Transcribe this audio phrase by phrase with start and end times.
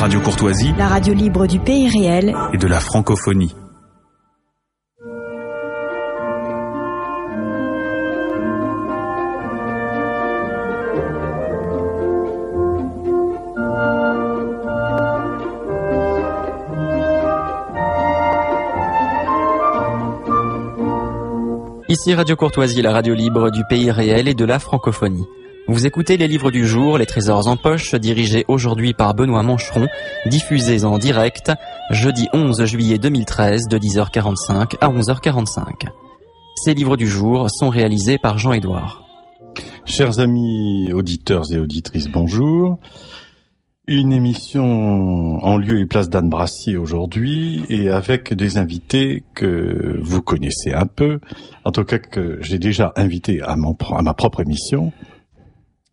[0.00, 3.54] Radio Courtoisie, la radio libre du pays réel et de la francophonie.
[21.90, 25.26] Ici Radio Courtoisie, la radio libre du pays réel et de la francophonie.
[25.70, 29.86] Vous écoutez les livres du jour, les trésors en poche, dirigés aujourd'hui par Benoît Mancheron,
[30.26, 31.52] diffusés en direct,
[31.90, 35.86] jeudi 11 juillet 2013 de 10h45 à 11h45.
[36.56, 39.04] Ces livres du jour sont réalisés par Jean-Édouard.
[39.84, 42.80] Chers amis auditeurs et auditrices, bonjour.
[43.86, 50.20] Une émission en lieu et place d'Anne Brassier aujourd'hui et avec des invités que vous
[50.20, 51.20] connaissez un peu,
[51.64, 54.92] en tout cas que j'ai déjà invité à, à ma propre émission.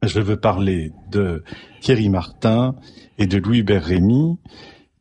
[0.03, 1.43] Je veux parler de
[1.81, 2.75] Thierry Martin
[3.17, 4.37] et de Louis Rémy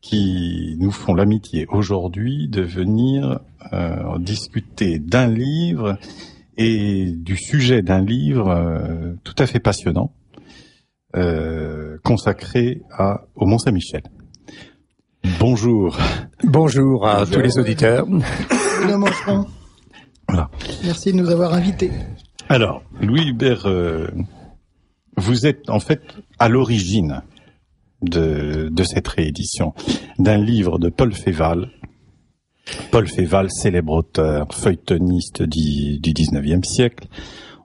[0.00, 3.40] qui nous font l'amitié aujourd'hui de venir
[3.72, 5.98] euh, discuter d'un livre
[6.56, 10.12] et du sujet d'un livre euh, tout à fait passionnant
[11.16, 14.02] euh, consacré à, au Mont Saint-Michel.
[15.40, 15.98] Bonjour.
[16.44, 18.06] Bonjour à tous les auditeurs.
[20.28, 20.50] Voilà.
[20.84, 21.90] Merci de nous avoir invités.
[22.48, 24.08] Alors, Louis Hubert, euh,
[25.16, 26.02] vous êtes en fait
[26.38, 27.22] à l'origine
[28.02, 29.74] de, de cette réédition
[30.18, 31.70] d'un livre de Paul Féval.
[32.90, 37.06] Paul Féval, célèbre auteur, feuilletoniste du, du 19e siècle,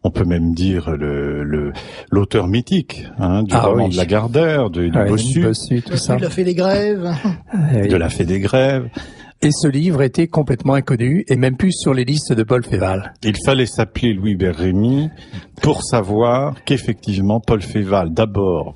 [0.03, 1.73] on peut même dire le
[2.09, 5.43] l'auteur mythique hein, du ah roman de Lagardère, de, du ah Bossu,
[5.85, 6.15] tout ça.
[6.15, 7.11] de la Fée des Grèves,
[7.89, 8.89] de la Fée des Grèves.
[9.43, 13.13] Et ce livre était complètement inconnu et même plus sur les listes de Paul Féval.
[13.23, 15.09] Il fallait s'appeler Louis Berrémy
[15.63, 18.75] pour savoir qu'effectivement Paul Féval d'abord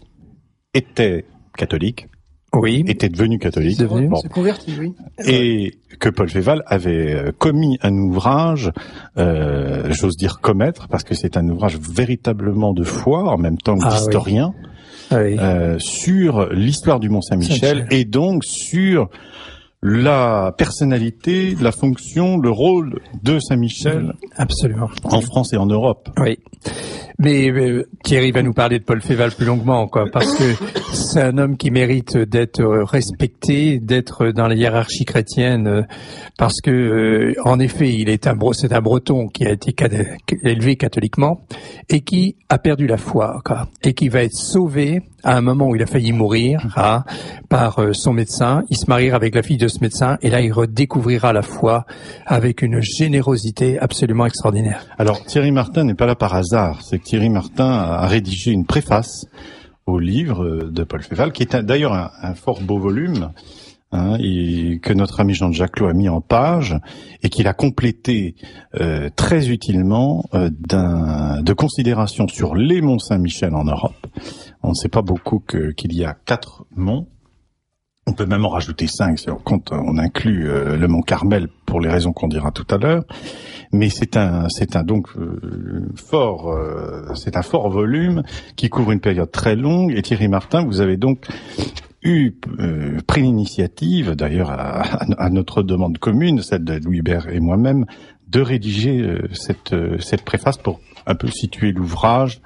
[0.73, 2.07] était catholique,
[2.51, 2.83] oui.
[2.87, 4.07] était devenu catholique, devenu.
[4.07, 4.19] Bon.
[4.33, 4.93] converti, oui.
[5.27, 8.71] Et que Paul Féval avait euh, commis un ouvrage,
[9.19, 13.77] euh, j'ose dire commettre, parce que c'est un ouvrage véritablement de foi en même temps
[13.77, 14.53] que ah d'historien,
[15.11, 15.37] ah oui.
[15.39, 19.09] euh, sur l'histoire du Mont Saint-Michel et donc sur
[19.87, 24.15] la personnalité, la fonction, le rôle de Saint-Michel.
[24.35, 24.89] Absolument.
[25.03, 26.09] En France et en Europe.
[26.17, 26.39] Oui.
[27.17, 30.43] Mais euh, Thierry va nous parler de Paul Féval plus longuement, quoi, parce que
[30.93, 35.81] c'est un homme qui mérite d'être respecté, d'être dans la hiérarchie chrétienne, euh,
[36.37, 39.73] parce que, euh, en effet, il est un c'est un Breton qui a été
[40.43, 41.41] élevé catholiquement
[41.89, 45.69] et qui a perdu la foi, quoi, et qui va être sauvé à un moment
[45.69, 47.03] où il a failli mourir hein,
[47.49, 48.63] par son médecin.
[48.69, 51.85] Il se mariera avec la fille de médecin et là il redécouvrira la foi
[52.25, 54.85] avec une générosité absolument extraordinaire.
[54.97, 56.81] Alors Thierry Martin n'est pas là par hasard.
[56.83, 59.25] C'est Thierry Martin a rédigé une préface
[59.85, 63.31] au livre de Paul Féval, qui est d'ailleurs un, fort beau volume,
[63.91, 66.75] hein, que notre ami Jean-Jacques a mis en page,
[67.21, 68.35] et qu'il a complété
[68.79, 74.07] euh, très utilement euh, de considérations sur les monts Saint-Michel en Europe.
[74.63, 77.07] On ne sait pas beaucoup qu'il y a quatre monts,
[78.07, 81.47] on peut même en rajouter cinq si on compte, on inclut euh, le mont Carmel
[81.65, 83.03] pour les raisons qu'on dira tout à l'heure.
[83.71, 88.23] Mais c'est un, c'est un donc euh, fort, euh, c'est un fort volume
[88.55, 89.91] qui couvre une période très longue.
[89.95, 91.25] Et Thierry Martin, vous avez donc
[92.03, 92.35] eu
[93.07, 97.87] pris l'initiative, d'ailleurs à, notre demande commune, celle de Louis Hubert et moi-même,
[98.27, 102.41] de rédiger cette, cette préface pour un peu situer l'ouvrage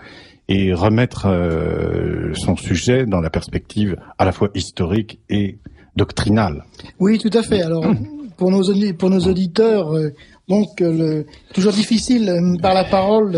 [0.50, 5.60] et remettre euh, son sujet dans la perspective à la fois historique et
[5.96, 6.66] doctrinale.
[7.00, 7.62] Oui, tout à fait.
[7.62, 7.86] Alors,
[8.38, 10.10] pour nos, pour nos auditeurs, euh,
[10.48, 13.38] donc, le, toujours difficile euh, par la parole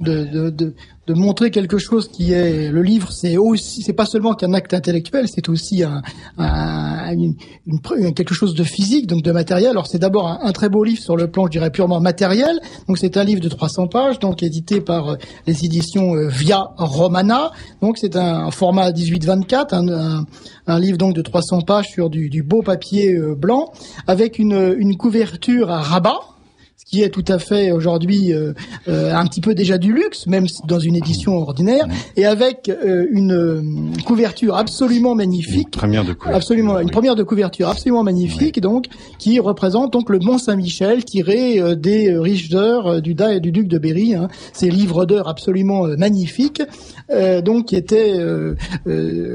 [0.00, 0.74] de, de, de,
[1.06, 4.74] de montrer quelque chose qui est le livre c'est aussi c'est pas seulement qu'un acte
[4.74, 6.02] intellectuel c'est aussi un,
[6.38, 6.94] un
[7.66, 9.70] une, quelque chose de physique donc de matériel.
[9.70, 12.60] Alors c'est d'abord un, très beau livre sur le plan je dirais purement matériel.
[12.88, 15.16] Donc c'est un livre de 300 pages donc édité par euh,
[15.46, 17.52] les éditions euh, Via Romana.
[17.82, 20.26] Donc c'est un, format 18-24
[20.66, 23.72] un, livre donc de 300 pages sur du, du beau papier euh, blanc
[24.06, 26.20] avec une, une couverture à rabat
[26.94, 28.52] qui est tout à fait aujourd'hui euh,
[28.86, 33.06] euh, un petit peu déjà du luxe, même dans une édition ordinaire, et avec euh,
[33.10, 35.66] une couverture absolument magnifique.
[35.74, 36.36] Une première de couverture.
[36.36, 38.86] Absolument, une première de couverture absolument magnifique, donc
[39.18, 43.66] qui représente donc le Mont Saint-Michel tiré des riches d'heures du Da et du duc
[43.66, 44.14] de Berry.
[44.14, 46.62] Hein, ces livres d'heures absolument magnifiques,
[47.42, 48.14] donc qui étaient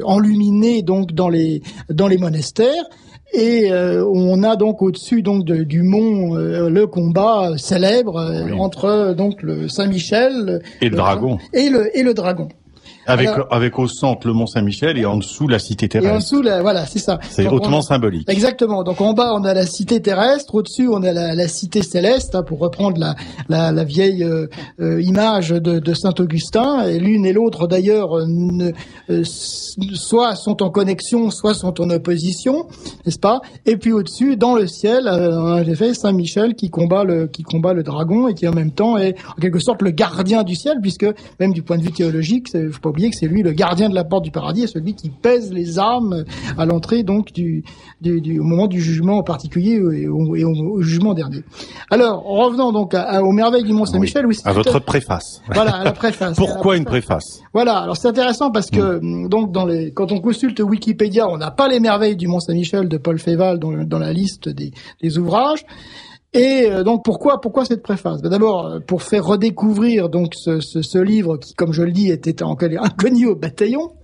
[0.06, 2.85] enluminés donc dans les dans les monastères
[3.34, 9.14] et euh, on a donc au-dessus donc du mont euh, le combat célèbre euh, entre
[9.16, 12.50] donc le Saint-Michel et le, dragon et le et le dragon.
[13.09, 16.01] Avec, Alors- avec au centre le Mont Saint-Michel et en dessous la cité Et en
[16.01, 16.19] terrestre.
[16.19, 17.19] dessous, la- voilà, c'est ça.
[17.29, 18.29] C'est on- hautement symbolique.
[18.29, 18.83] Exactement.
[18.83, 22.35] Donc en bas, on a la cité terrestre, au-dessus, on a la, la cité céleste,
[22.35, 23.15] hein, pour reprendre la,
[23.50, 24.47] la, la vieille euh,
[24.79, 26.83] euh, image de, de Saint Augustin.
[26.88, 28.71] Et l'une et l'autre, d'ailleurs, euh, ne-
[29.09, 32.67] euh, soit sont en connexion, soit sont en opposition,
[33.06, 33.41] n'est-ce pas?
[33.65, 37.44] Et puis au-dessus, dans le ciel, euh, en effet, Saint Michel qui combat le qui
[37.44, 40.56] combat le dragon et qui en même temps est en quelque sorte le gardien du
[40.56, 41.06] ciel, puisque
[41.39, 43.88] même du point de vue théologique, il faut pas oublier que c'est lui le gardien
[43.90, 46.25] de la porte du paradis et celui qui pèse les armes
[46.57, 47.63] à l'entrée donc du,
[48.01, 51.44] du, du- au moment du jugement en particulier et au, et au- au jugement dernier.
[51.90, 54.25] Alors revenons donc à, à- aux merveilles du Mont Saint-Michel.
[54.25, 55.42] Oui, À votre préface.
[55.54, 56.36] voilà à la préface.
[56.36, 57.42] Pourquoi une préface?
[57.54, 61.38] Voilà, alors c'est intéressant parce que hum, donc dans les quand on consulte Wikipédia, on
[61.38, 64.72] n'a pas les merveilles du Mont Saint-Michel de Paul Féval dans, dans la liste des,
[65.02, 65.63] des ouvrages.
[66.34, 68.22] Et euh, donc pourquoi pourquoi cette préface?
[68.22, 71.92] Ben D'abord euh, pour faire redécouvrir donc ce, ce, ce livre qui, comme je le
[71.92, 72.44] dis, était
[72.80, 73.99] inconnu au bataillon.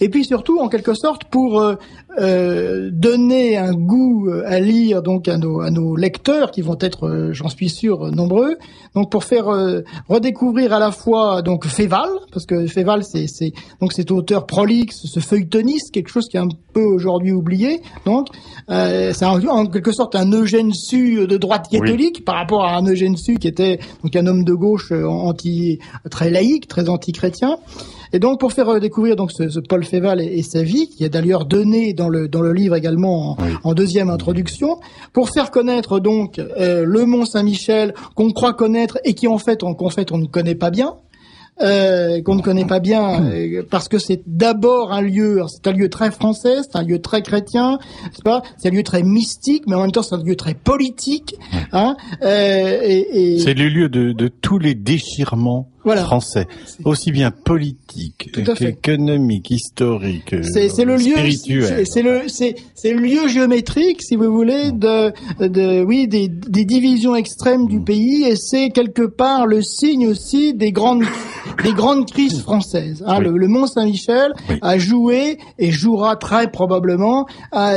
[0.00, 1.76] Et puis surtout, en quelque sorte, pour euh,
[2.18, 6.76] euh, donner un goût euh, à lire donc à nos, à nos lecteurs qui vont
[6.80, 8.56] être, euh, j'en suis sûr, nombreux.
[8.94, 13.52] Donc pour faire euh, redécouvrir à la fois donc Féval, parce que Féval c'est c'est
[13.80, 17.80] donc cet auteur prolixe, ce feuilletoniste, quelque chose qui est un peu aujourd'hui oublié.
[18.06, 18.28] Donc
[18.70, 21.80] euh, c'est en, quelque sorte un Eugène Sue de droite Oui.
[21.80, 25.78] catholique par rapport à un Eugène Sue qui était donc un homme de gauche anti
[26.10, 27.58] très laïque, très anti-chrétien.
[28.14, 30.88] Et donc pour faire euh, découvrir donc ce, ce Paul Féval et, et sa vie,
[30.88, 33.50] qui est d'ailleurs donné dans le dans le livre également en, Oui.
[33.64, 34.78] en deuxième introduction,
[35.12, 39.62] pour faire connaître donc euh, le Mont Saint-Michel qu'on croit connaître et qui en fait
[39.62, 40.94] on qu'en fait on ne connaît pas bien.
[41.62, 45.72] Euh, qu'on ne connaît pas bien euh, parce que c'est d'abord un lieu, c'est un
[45.72, 47.78] lieu très français, c'est un lieu très chrétien,
[48.12, 50.54] c'est pas, c'est un lieu très mystique, mais en même temps c'est un lieu très
[50.54, 51.36] politique,
[51.70, 56.02] hein, euh, et, et C'est le lieu de, de tous les déchirements Voilà.
[56.04, 56.46] français,
[56.84, 57.30] aussi bien
[58.54, 58.72] fait.
[58.72, 61.14] qu'économiques, historiques, c'est le lieu
[61.86, 65.12] c'est- le c'est c'est le lieu géométrique si vous voulez de
[65.46, 70.54] de oui des des divisions extrêmes du pays et c'est quelque part le signe aussi
[70.54, 71.04] des grandes
[71.62, 73.24] des grandes crises françaises hein, Oui.
[73.26, 74.56] le, le Mont Saint-Michel Oui.
[74.62, 77.74] a joué et jouera très probablement a,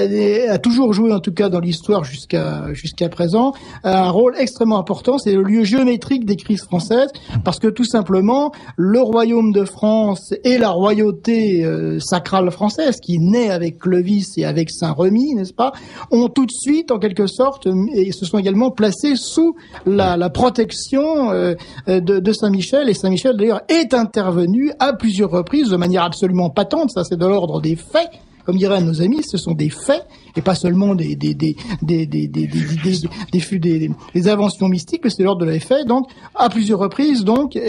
[0.49, 5.17] a toujours joué en tout cas dans l'histoire jusqu'à jusqu'à présent un rôle extrêmement important
[5.17, 7.09] c'est le lieu géométrique des crises françaises
[7.43, 13.17] parce que tout simplement le royaume de France et la royauté euh, sacrale française qui
[13.17, 15.71] naît avec Clovis et avec Saint-Remy, n'est-ce pas,
[16.11, 19.55] ont tout de suite en quelque sorte et se sont également placés sous
[19.87, 21.55] la, la protection euh,
[21.87, 22.87] euh, de, de Saint-Michel.
[22.87, 27.25] Et Saint-Michel d'ailleurs est intervenu à plusieurs reprises de manière absolument patente, ça c'est de
[27.25, 28.11] l'ordre des faits
[28.47, 30.07] comme diraient nos amis, ce sont des faits
[30.37, 35.09] et pas seulement des des des des des des des, des, des, inventions mystiques, mais
[35.09, 35.85] c'est l'ordre de les faits.
[35.85, 37.59] Donc à plusieurs reprises, donc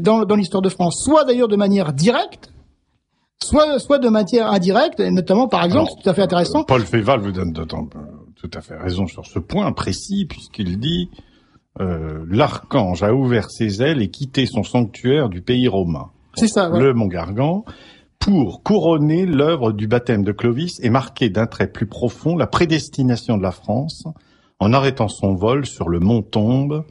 [0.00, 2.52] dans dans l'histoire de France, soit d'ailleurs de manière directe,
[3.42, 6.62] soit soit de manière indirecte, et notamment par exemple, c'est tout à fait intéressant.
[6.62, 7.78] Paul Féval vous donne euh,
[8.36, 11.10] tout à fait raison sur ce point précis, puisqu'il dit
[11.80, 16.68] euh, l'archange a ouvert ses ailes et quitté son sanctuaire du pays romain, C'est ça.
[16.68, 17.64] le Mont Gargan,
[18.18, 23.36] pour couronner l'œuvre du baptême de Clovis et marquer d'un trait plus profond la prédestination
[23.36, 24.04] de la France
[24.58, 26.84] en arrêtant son vol sur le mont Tombe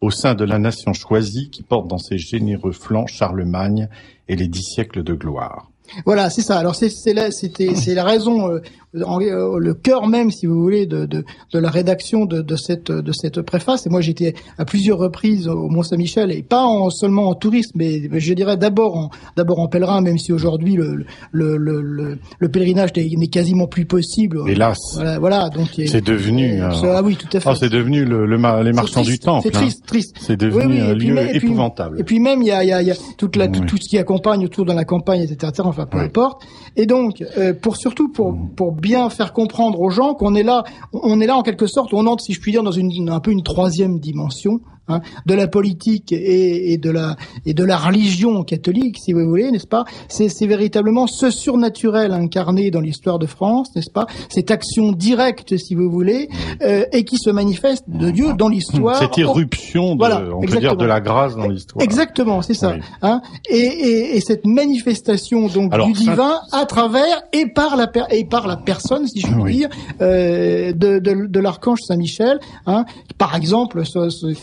[0.00, 3.88] au sein de la nation choisie qui porte dans ses généreux flancs Charlemagne
[4.28, 5.70] et les dix siècles de gloire.
[6.04, 6.58] Voilà, c'est ça.
[6.58, 8.60] Alors c'est c'est la raison, euh,
[9.04, 12.56] en- euh, le cœur même, si vous voulez, de de, de la rédaction de, de
[12.56, 13.86] cette de cette préface.
[13.86, 17.72] Et moi, j'étais à plusieurs reprises au Mont Saint-Michel et pas en, seulement en tourisme,
[17.76, 22.18] mais je dirais d'abord en d'abord en pèlerin, même si aujourd'hui le le, le le
[22.38, 24.40] le pèlerinage n'est quasiment plus possible.
[24.48, 25.48] Hélas, Voilà, voilà.
[25.48, 27.48] Donc c'est devenu, euh, euh, ah oui, tout à fait.
[27.50, 29.48] oh, c'est devenu le, le les marchands du triste, temple.
[29.50, 29.60] C'est hein.
[29.60, 30.16] triste, triste.
[30.20, 32.00] C'est devenu Oui, oui, un lieu même- et puis- épouvantable.
[32.00, 33.88] Et puis même, il y a, il y a, y a toute la, tout, ce
[33.88, 35.36] qui accompagne autour de la campagne, etc.
[35.48, 35.62] etc.
[35.64, 36.42] enfin, peu importe.
[36.76, 40.64] Et donc, euh, pour surtout pour pour bien faire comprendre aux gens qu'on est là,
[40.92, 43.20] on est là en quelque sorte, on entre, si je puis dire, dans une un
[43.20, 44.60] peu une troisième dimension.
[44.88, 49.26] Hein, de la politique et, et de la et de la religion catholique, si vous
[49.28, 49.84] voulez, n'est-ce pas?
[50.08, 54.06] C'est véritablement ce surnaturel incarné dans l'histoire de France, n'est-ce pas?
[54.28, 56.28] Cette action directe, si vous voulez,
[56.62, 58.96] euh, et qui se manifeste de Dieu dans l'histoire.
[58.98, 61.82] Cette irruption, de, Voilà, on peut dire, de la grâce dans l'histoire.
[61.82, 62.72] Exactement, c'est ça.
[62.74, 62.80] Oui.
[63.02, 67.76] Hein et, et, et cette manifestation donc Alors, du ça- divin à travers et par
[67.76, 69.52] la per- et par la personne, si je puis Oui.
[69.56, 69.68] dire,
[70.00, 72.38] euh, de, de, de l'archange Saint Michel.
[72.66, 72.84] Hein,
[73.18, 74.34] par exemple, ce- ce-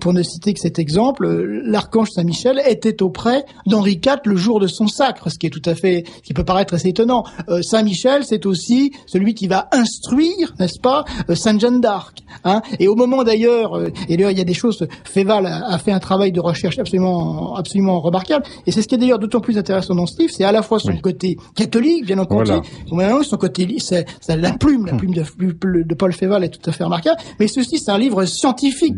[0.00, 1.26] pour ne citer que cet exemple,
[1.64, 5.62] l'archange Saint-Michel était auprès d'Henri IV le jour de son sacre, ce qui est tout
[5.64, 7.24] à fait, ce qui peut paraître assez étonnant.
[7.48, 12.18] Euh, Saint-Michel, c'est aussi celui qui va instruire, n'est-ce pas, euh, Sainte Jeanne d'Arc.
[12.44, 15.66] Hein et au moment d'ailleurs, euh, et d'ailleurs il y a des choses, Féval a,
[15.66, 18.44] a, fait un travail de recherche absolument, absolument remarquable.
[18.66, 20.62] Et c'est ce qui est d'ailleurs d'autant plus intéressant dans ce livre, c'est à la
[20.62, 22.52] fois son côté catholique, bien entendu,
[22.90, 23.22] voilà.
[23.22, 26.84] son côté, c'est la plume, la plume de, de Paul Féval est tout à fait
[26.84, 27.20] remarquable.
[27.40, 28.96] Mais ceci, c'est un livre scientifique,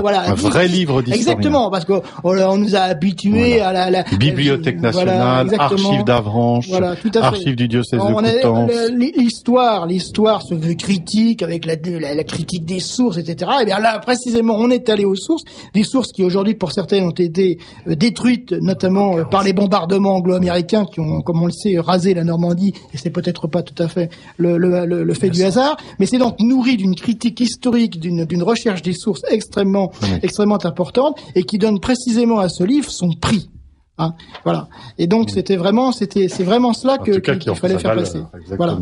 [0.00, 1.20] voilà, un vrai livre d'historien.
[1.20, 6.94] Exactement, parce qu'on on nous a habitués à la, la, bibliothèque nationale, archives d'Avranches, voilà,
[7.20, 8.70] archives du diocèse de Coutances.
[9.16, 11.74] L'histoire, l'histoire se veut critique avec la,
[12.14, 13.50] la, critique des sources, etc.
[13.62, 17.04] Et bien là, précisément, on est allé aux sources, des sources qui aujourd'hui, pour certaines,
[17.04, 17.58] ont été
[17.88, 22.14] euh, détruites, notamment euh, par les bombardements anglo-américains qui ont, comme on le sait, rasé
[22.14, 22.74] la Normandie.
[22.92, 26.18] Et c'est peut-être pas tout à fait le, le, le, fait du hasard, mais c'est
[26.18, 29.83] donc nourri d'une critique historique, d'une recherche des sources extrêmement,
[30.22, 33.50] extrêmement importante, et qui donne précisément à ce livre son prix.
[33.98, 34.14] Hein,
[34.44, 34.68] voilà.
[34.98, 38.20] Et donc c'était vraiment, c'était, c'est vraiment cela que qu'il fallait faire passer.
[38.56, 38.78] Voilà.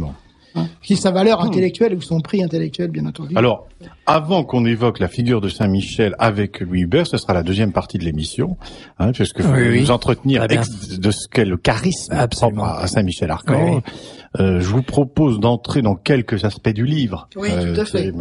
[0.54, 1.46] Hein, qui sa valeur hmm.
[1.46, 3.34] intellectuelle ou son prix intellectuel, bien entendu.
[3.36, 3.68] Alors,
[4.04, 7.96] avant qu'on évoque la figure de Saint-Michel avec Louis Hubert, ce sera la deuxième partie
[7.96, 8.58] de l'émission,
[8.98, 13.82] hein, puisque vous nous entretenir de ce qu'est le charisme propre à Saint-Michel Archange.
[14.40, 17.28] Euh, je vous propose d'entrer dans quelques aspects du livre.
[17.36, 18.12] Oui, tout à euh, fait.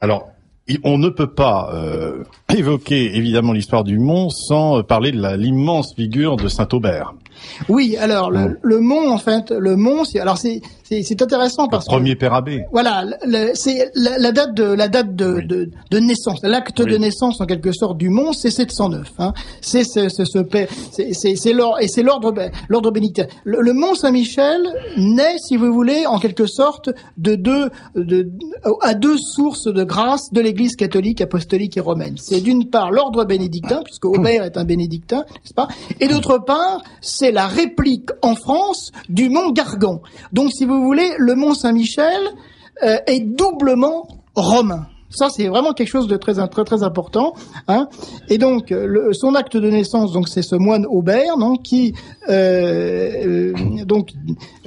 [0.00, 0.28] Alors,
[0.84, 2.24] on ne peut pas euh,
[2.54, 7.14] évoquer évidemment l'histoire du Mont sans euh, parler de l'immense figure de Saint Aubert.
[7.68, 10.60] Oui, alors le, le, Mont en fait, le Mont, alors c'est
[11.02, 12.64] c'est intéressant parce que premier père abbé.
[12.72, 13.04] Voilà,
[13.54, 17.46] c'est la, la, date de la date de, de, de naissance, l'acte de naissance en
[17.46, 19.12] quelque sorte du Mont, c'est 709.
[19.18, 19.32] Hein.
[19.60, 22.34] C'est ce, c'est l'ordre et c'est l'ordre
[22.68, 23.26] l'ordre bénédictin.
[23.44, 24.60] Le, Mont Saint-Michel
[24.96, 28.30] naît, si vous voulez, en quelque sorte de deux de,
[28.82, 32.16] à deux sources de grâce de l'Église catholique, apostolique et romaine.
[32.18, 35.68] C'est d'une part l'ordre bénédictin, puisque Aubert est un bénédictin, n'est-ce pas?
[36.00, 40.00] Et d'autre part, c'est la réplique en France du Mont Gargan.
[40.32, 42.22] Donc, si vous voulez, le Mont Saint-Michel
[42.82, 44.86] euh, est doublement romain.
[45.14, 47.34] Ça, c'est vraiment quelque chose de très très très important.
[47.68, 47.88] Hein.
[48.28, 51.94] Et donc, le, son acte de naissance, donc c'est ce moine Aubert, non, qui
[52.28, 53.52] euh, euh
[53.84, 54.10] donc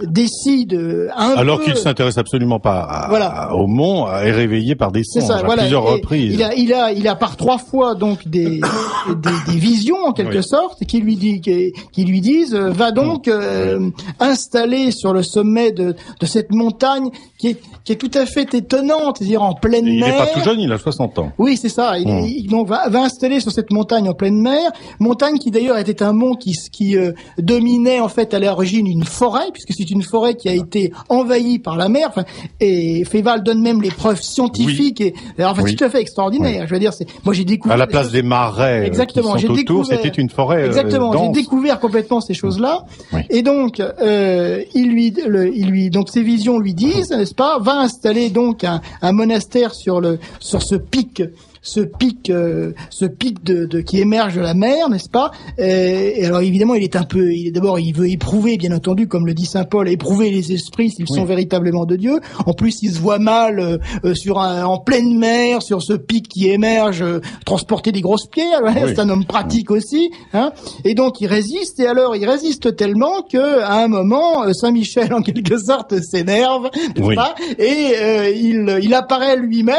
[0.04, 0.74] décide
[1.16, 3.54] un alors qu'il s'intéresse absolument pas à, voilà.
[3.56, 6.34] au mont, est réveillé par des songes à plusieurs reprises.
[6.34, 8.60] Il a, il a, il a par trois fois donc des
[9.10, 12.92] des, des, visions en quelque sorte qui lui dit qui, qui lui disent euh, va
[12.92, 18.12] donc euh, installer sur le sommet de de cette montagne qui est qui est tout
[18.16, 21.32] à fait étonnante, c'est-à-dire en pleine mer tout jeune, il a 60 ans.
[21.38, 21.98] Oui, c'est ça.
[21.98, 22.48] Il, hmm.
[22.48, 26.14] donc va, va, installer sur cette montagne en pleine mer, montagne qui d'ailleurs était un
[26.14, 30.36] mont qui, qui euh, dominait en fait à l'origine une forêt, puisque c'est une forêt
[30.36, 32.12] qui a été envahie par la mer.
[32.60, 35.02] Et Féval donne même les preuves scientifiques.
[35.02, 36.68] Et alors, enfin, tout à fait extraordinaire.
[36.68, 38.82] Je veux dire, c'est moi j'ai découvert à la place des marais.
[38.82, 39.38] Euh, Exactement.
[39.38, 39.86] J'ai découvert.
[39.86, 40.64] C'était une forêt.
[40.64, 41.12] Euh, Exactement.
[41.14, 42.86] J'ai découvert complètement ces choses-là.
[43.30, 47.60] Et donc, euh, il lui, le, il lui, donc ses visions lui disent, n'est-ce pas,
[47.60, 51.24] va installer donc un, un monastère sur le sur ce pic
[51.66, 55.32] ce pic, euh, ce pic de, de, qui émerge de la mer, n'est-ce pas?
[55.58, 59.26] Et, alors évidemment, il est un peu, il d'abord, il veut éprouver, bien entendu, comme
[59.26, 62.20] le dit saint Paul, éprouver les esprits s'ils sont véritablement de Dieu.
[62.46, 65.94] En plus, il se voit mal euh, euh, sur un, en pleine mer, sur ce
[65.94, 67.04] pic qui émerge,
[67.46, 68.62] transporter des grosses pierres.
[68.86, 70.52] C'est un homme pratique aussi, hein
[70.84, 71.80] et donc il résiste.
[71.80, 76.70] Et alors, il résiste tellement que à un moment, Saint Michel, en quelque sorte, s'énerve,
[76.96, 77.34] n'est-ce pas?
[77.58, 79.76] Et il, il apparaît lui-même.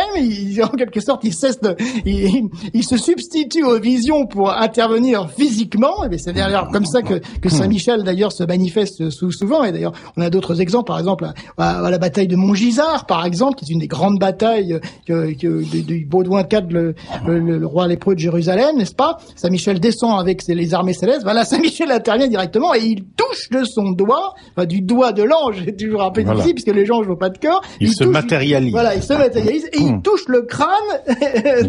[0.62, 1.75] en quelque sorte, il cesse de
[2.06, 6.04] il, se substitue aux visions pour intervenir physiquement.
[6.10, 9.64] Et c'est d'ailleurs comme ça que, que Saint Michel d'ailleurs se manifeste souvent.
[9.64, 11.26] Et d'ailleurs, on a d'autres exemples, par exemple
[11.58, 15.62] à, la bataille de Montgisard, par exemple, qui est une des grandes batailles que, que
[15.82, 16.94] du Baudouin IV, le,
[17.26, 19.18] le, roi lépreux de Jérusalem, n'est-ce pas?
[19.34, 21.22] Saint Michel descend avec les armées célestes.
[21.22, 24.34] Voilà, Saint Michel intervient directement et il touche de son doigt,
[24.68, 27.62] du doigt de l'ange, toujours un peu difficile puisque les anges n'ont pas de corps.
[27.80, 28.72] Il, se matérialise.
[28.72, 30.02] Voilà, il se matérialise et il hmm.
[30.02, 30.68] touche le crâne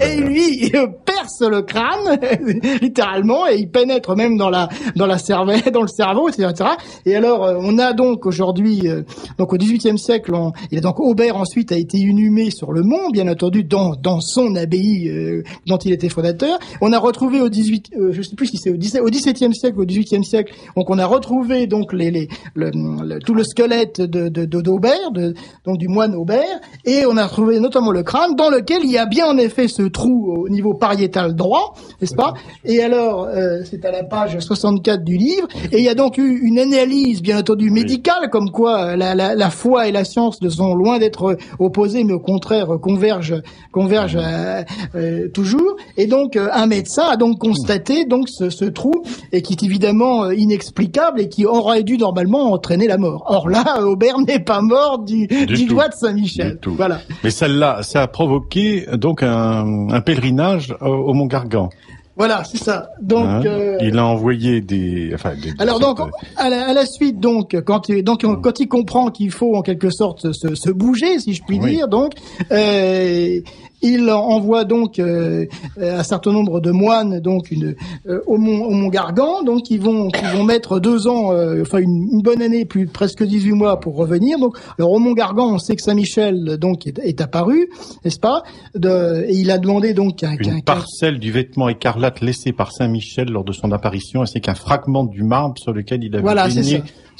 [0.00, 0.72] et lui il
[1.04, 2.18] perce le crâne
[2.80, 6.70] littéralement et il pénètre même dans la dans la cervelle, dans le cerveau, etc.,
[7.06, 9.02] Et alors euh, on a donc aujourd'hui, euh,
[9.38, 12.82] donc au XVIIIe siècle, on, il a donc Aubert ensuite a été inhumé sur le
[12.82, 16.58] mont, bien entendu dans dans son abbaye euh, dont il était fondateur.
[16.80, 19.78] On a retrouvé au 18, je sais plus si c'est au 17, au XVIIe siècle,
[19.78, 24.00] ou au XVIIIe siècle, donc on a retrouvé donc les, les le, tout le squelette
[24.00, 28.50] de d'Aubert, de, donc du moine Aubert, et on a retrouvé notamment le crâne dans
[28.50, 32.34] lequel il y a bien en effet ce trou au niveau pariétal droit, n'est-ce pas?
[32.64, 36.18] Et alors, euh, c'est à la page 64 du livre, et il y a donc
[36.18, 40.40] eu une analyse, bien entendu, médicale, comme quoi la, la, la foi et la science
[40.42, 43.40] ne sont loin d'être opposées, mais au contraire convergent,
[43.72, 44.62] convergent euh,
[44.94, 45.76] euh, toujours.
[45.96, 48.92] Et donc, euh, un médecin a donc constaté donc ce, ce trou,
[49.32, 53.24] et qui est évidemment euh, inexplicable et qui aurait dû normalement entraîner la mort.
[53.26, 56.58] Or là, Aubert n'est pas mort du, Du doigt de Saint-Michel.
[56.66, 57.00] Voilà.
[57.24, 61.70] Mais celle-là, ça a provoqué donc un, un pèlerinage au, au Mont Gargan.
[62.16, 62.90] Voilà, c'est ça.
[63.00, 65.12] Donc, Hein euh, il a envoyé des.
[65.14, 66.00] Enfin, des- Alors donc
[66.36, 69.62] à la, à la suite donc quand il, donc quand il comprend qu'il faut en
[69.62, 71.70] quelque sorte se, se bouger si je puis Oui.
[71.76, 72.12] dire donc
[72.52, 73.40] euh,
[73.82, 75.46] il envoie donc euh,
[75.80, 77.74] un certain nombre de moines donc une
[78.08, 81.62] euh, au mont au mont Gargan donc ils vont qui vont mettre deux ans euh,
[81.62, 85.12] enfin une, une bonne année plus presque 18 mois pour revenir donc alors au mont
[85.12, 87.68] Gargan on sait que Saint Michel donc est, est apparu
[88.04, 88.42] n'est-ce pas?
[88.74, 92.88] De, et il a demandé donc qu'un- Une parcelle du vêtement écarlate laissé par Saint
[92.88, 96.48] Michel lors de son apparition, ainsi qu'un fragment du marbre sur lequel il avait Voilà.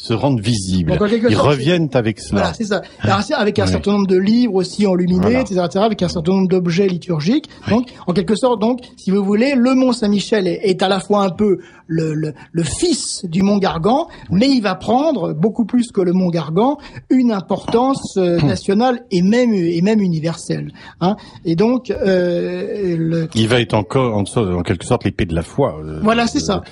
[0.01, 0.97] Se rendre visible.
[0.97, 2.41] Donc, Ils sorte, reviennent avec cela.
[2.41, 2.83] Voilà, c'est ça.
[3.01, 5.41] Alors, c'est avec un certain nombre de livres aussi enluminés, Voilà.
[5.41, 7.47] etc., etc., avec un certain nombre d'objets liturgiques.
[7.69, 11.01] Donc, en quelque sorte, donc, si vous voulez, le Mont Saint-Michel est, est à la
[11.01, 15.65] fois un peu le, le, le fils du Mont Gargan, mais il va prendre beaucoup
[15.65, 16.79] plus que le Mont Gargan
[17.11, 20.73] une importance euh, nationale et même et même universelle.
[21.01, 21.17] Hein.
[21.45, 25.43] Et donc, euh, le, Il va être encore en, en quelque sorte l'épée de la
[25.43, 25.81] foi.
[25.85, 26.63] euh, voilà, c'est ça.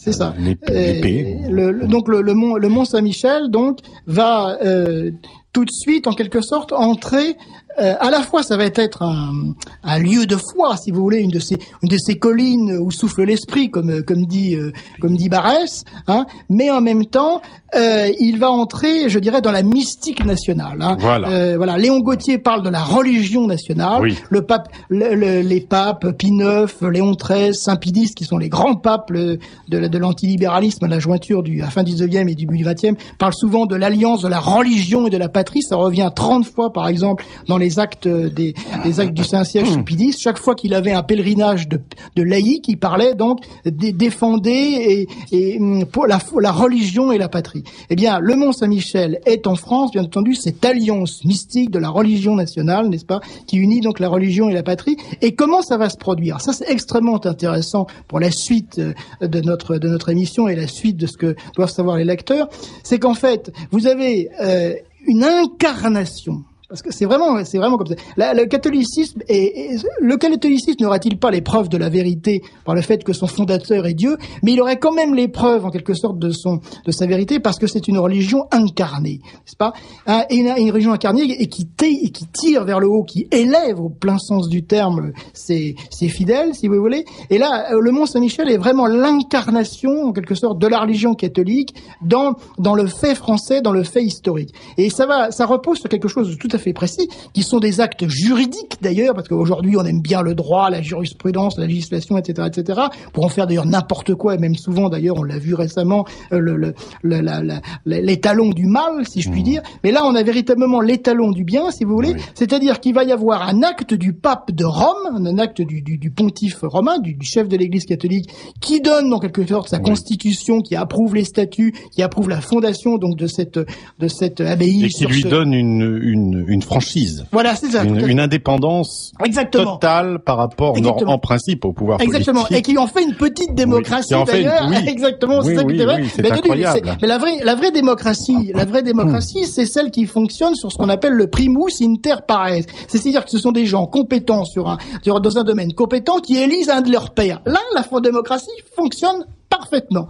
[0.00, 0.32] C'est ça.
[0.38, 0.72] L'épée.
[0.72, 1.36] Euh, l'épée.
[1.50, 5.10] le- le- donc le, le mont, le mont Saint-Michel donc va euh,
[5.52, 7.36] tout de suite en quelque sorte entrer.
[7.80, 9.54] Euh, à la fois, ça va être un,
[9.84, 12.90] un lieu de foi, si vous voulez, une de ces, une de ces collines où
[12.90, 15.84] souffle l'esprit, comme comme dit euh, comme dit Barès.
[16.06, 17.40] Hein, mais en même temps,
[17.74, 20.78] euh, il va entrer, je dirais, dans la mystique nationale.
[20.80, 20.96] Hein.
[20.98, 21.28] Voilà.
[21.28, 21.76] Euh, voilà.
[21.76, 24.00] Léon Gauthier parle de la religion nationale.
[24.02, 24.16] Oui.
[24.30, 28.38] Le pape, le- le- les papes Pie IX, Léon XIII, Saint Pie X, qui sont
[28.38, 31.92] les grands papes le- de, de l'antilibéralisme à la jointure du à la fin du
[31.92, 35.18] 19e et du début du 20e, parlent souvent de l'alliance de la religion et de
[35.18, 35.60] la patrie.
[35.62, 38.54] Ça revient 30 fois, par exemple, dans les actes des,
[38.98, 40.18] actes du Saint-Siège Pie X.
[40.18, 41.80] Chaque fois qu'il avait un pèlerinage de,
[42.16, 47.18] de laïcs, il parlait donc des défendait et, et hum, pour la, la religion et
[47.18, 47.64] la patrie.
[47.90, 51.90] Eh bien, le Mont Saint-Michel est en France, bien entendu, cette alliance mystique de la
[51.90, 54.96] religion nationale, n'est-ce pas, qui unit donc la religion et la patrie.
[55.20, 56.40] Et comment ça va se produire?
[56.40, 60.68] Ça, c'est extrêmement intéressant pour la suite euh, de notre de notre émission et la
[60.68, 62.48] suite de ce que doivent savoir les lecteurs.
[62.82, 64.74] C'est qu'en fait, vous avez euh,
[65.06, 66.44] une incarnation.
[66.68, 67.94] Parce que c'est vraiment, c'est vraiment comme ça.
[68.34, 73.02] Le catholicisme est, le catholicisme n'aurait-il pas les preuves de la vérité par le fait
[73.02, 76.18] que son fondateur est Dieu, mais il aurait quand même les preuves en quelque sorte
[76.18, 79.72] de son, de sa vérité parce que c'est une religion incarnée, n'est-ce pas?
[80.06, 83.80] Hein, Et une, religion incarnée et qui, et qui tire vers le haut, qui élève
[83.80, 87.06] au plein sens du terme ses, fidèles, si vous voulez.
[87.30, 91.14] Et là, euh, le Mont Saint-Michel est vraiment l'incarnation en quelque sorte de la religion
[91.14, 94.54] catholique dans dans le fait français, dans le fait historique.
[94.76, 97.58] Et ça va, ça repose sur quelque chose de tout à fait précis, qui sont
[97.60, 102.18] des actes juridiques d'ailleurs, parce qu'aujourd'hui on aime bien le droit, la jurisprudence, la législation,
[102.18, 102.80] etc., etc.
[103.12, 106.38] Pour en faire d'ailleurs n'importe quoi, et même souvent d'ailleurs, on l'a vu récemment, euh,
[106.38, 109.62] le, le, le- la- la- la- l'étalon du mal, si je puis dire.
[109.84, 112.12] Mais là, on a véritablement l'étalon du bien, si vous voulez.
[112.14, 112.20] Oui.
[112.34, 115.98] C'est-à-dire qu'il va y avoir un acte du pape de Rome, un acte du, du,
[115.98, 119.78] du pontife romain, du, du chef de l'Église catholique, qui donne en quelque sorte sa
[119.78, 119.84] Oui.
[119.84, 123.58] constitution, qui approuve les statuts, qui approuve la fondation donc de cette
[123.98, 124.84] de cette abbaye.
[124.84, 127.84] Et qui lui ce- donne une, une, une franchise, Voilà, c'est ça.
[127.84, 129.74] une, indépendance Exactement.
[129.76, 131.12] totale par rapport, Exactement.
[131.12, 132.64] en principe, au pouvoir Exactement, et politique.
[132.66, 134.66] qui en fait une petite démocratie une- d'ailleurs.
[134.68, 134.76] oui.
[134.88, 136.02] Exactement, c'est ça qui était vrai.
[136.22, 136.96] mais, incroyable.
[137.02, 140.88] la vraie, la vraie démocratie, la vraie démocratie, c'est celle qui fonctionne sur ce qu'on
[140.88, 142.48] appelle le primus inter pares.
[142.88, 146.36] C'est-à-dire que ce sont des gens compétents sur un, sur- dans un domaine compétent qui
[146.38, 147.42] élisent un de leurs pairs.
[147.44, 150.08] Là, la démocratie fonctionne parfaitement.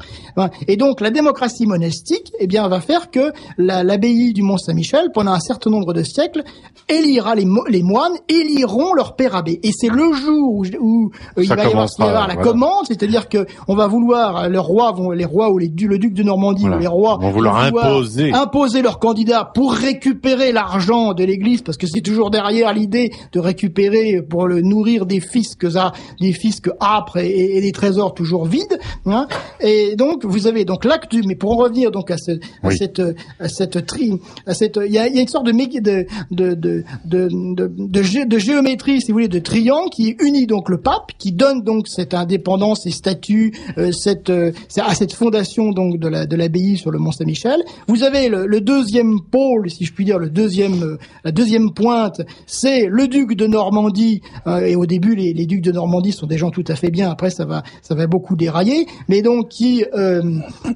[0.66, 5.08] Et donc la démocratie monastique, eh bien, va faire que la- l'abbaye du Mont Saint-Michel,
[5.14, 6.42] pendant un certain nombre de siècles,
[6.88, 9.60] élira les, mo- les moines, éliront leur père abbé.
[9.62, 12.36] Et c'est le jour où, où, euh, il va y avoir, y la voilà.
[12.36, 15.98] commande, c'est-à-dire que on va vouloir, euh, les rois vont, les rois ou les le
[15.98, 16.76] duc de Normandie Voilà.
[16.76, 18.32] ou les rois vont vouloir imposer.
[18.32, 23.38] imposer leur candidat pour récupérer l'argent de l'Église, parce que c'est toujours derrière l'idée de
[23.40, 28.44] récupérer pour le nourrir des fiscs, à- des fiscs âpres et, et des trésors toujours
[28.46, 28.78] vides.
[29.06, 29.26] hein.
[29.60, 31.22] Et donc vous avez donc l'acte du.
[31.26, 32.76] Mais pour en revenir donc à, ce, à Oui.
[32.78, 33.02] cette
[33.40, 34.12] à cette tri,
[34.46, 37.28] à cette il y a, il y a une sorte de de de de de,
[37.54, 41.12] de, de gé- de géométrie si vous voulez de triangle qui unit donc le pape,
[41.18, 46.08] qui donne donc cette indépendance, ces statuts, euh, cette euh, à cette fondation donc de
[46.08, 47.60] la de l'abbaye sur le Mont Saint-Michel.
[47.88, 51.72] Vous avez le, le deuxième pôle, si je puis dire, le deuxième euh, la deuxième
[51.72, 54.20] pointe, c'est le duc de Normandie.
[54.46, 56.90] euh, et au début, les, les ducs de Normandie sont des gens tout à fait
[56.90, 57.10] bien.
[57.10, 60.22] Après, ça va ça va beaucoup dérailler, mais donc qui euh,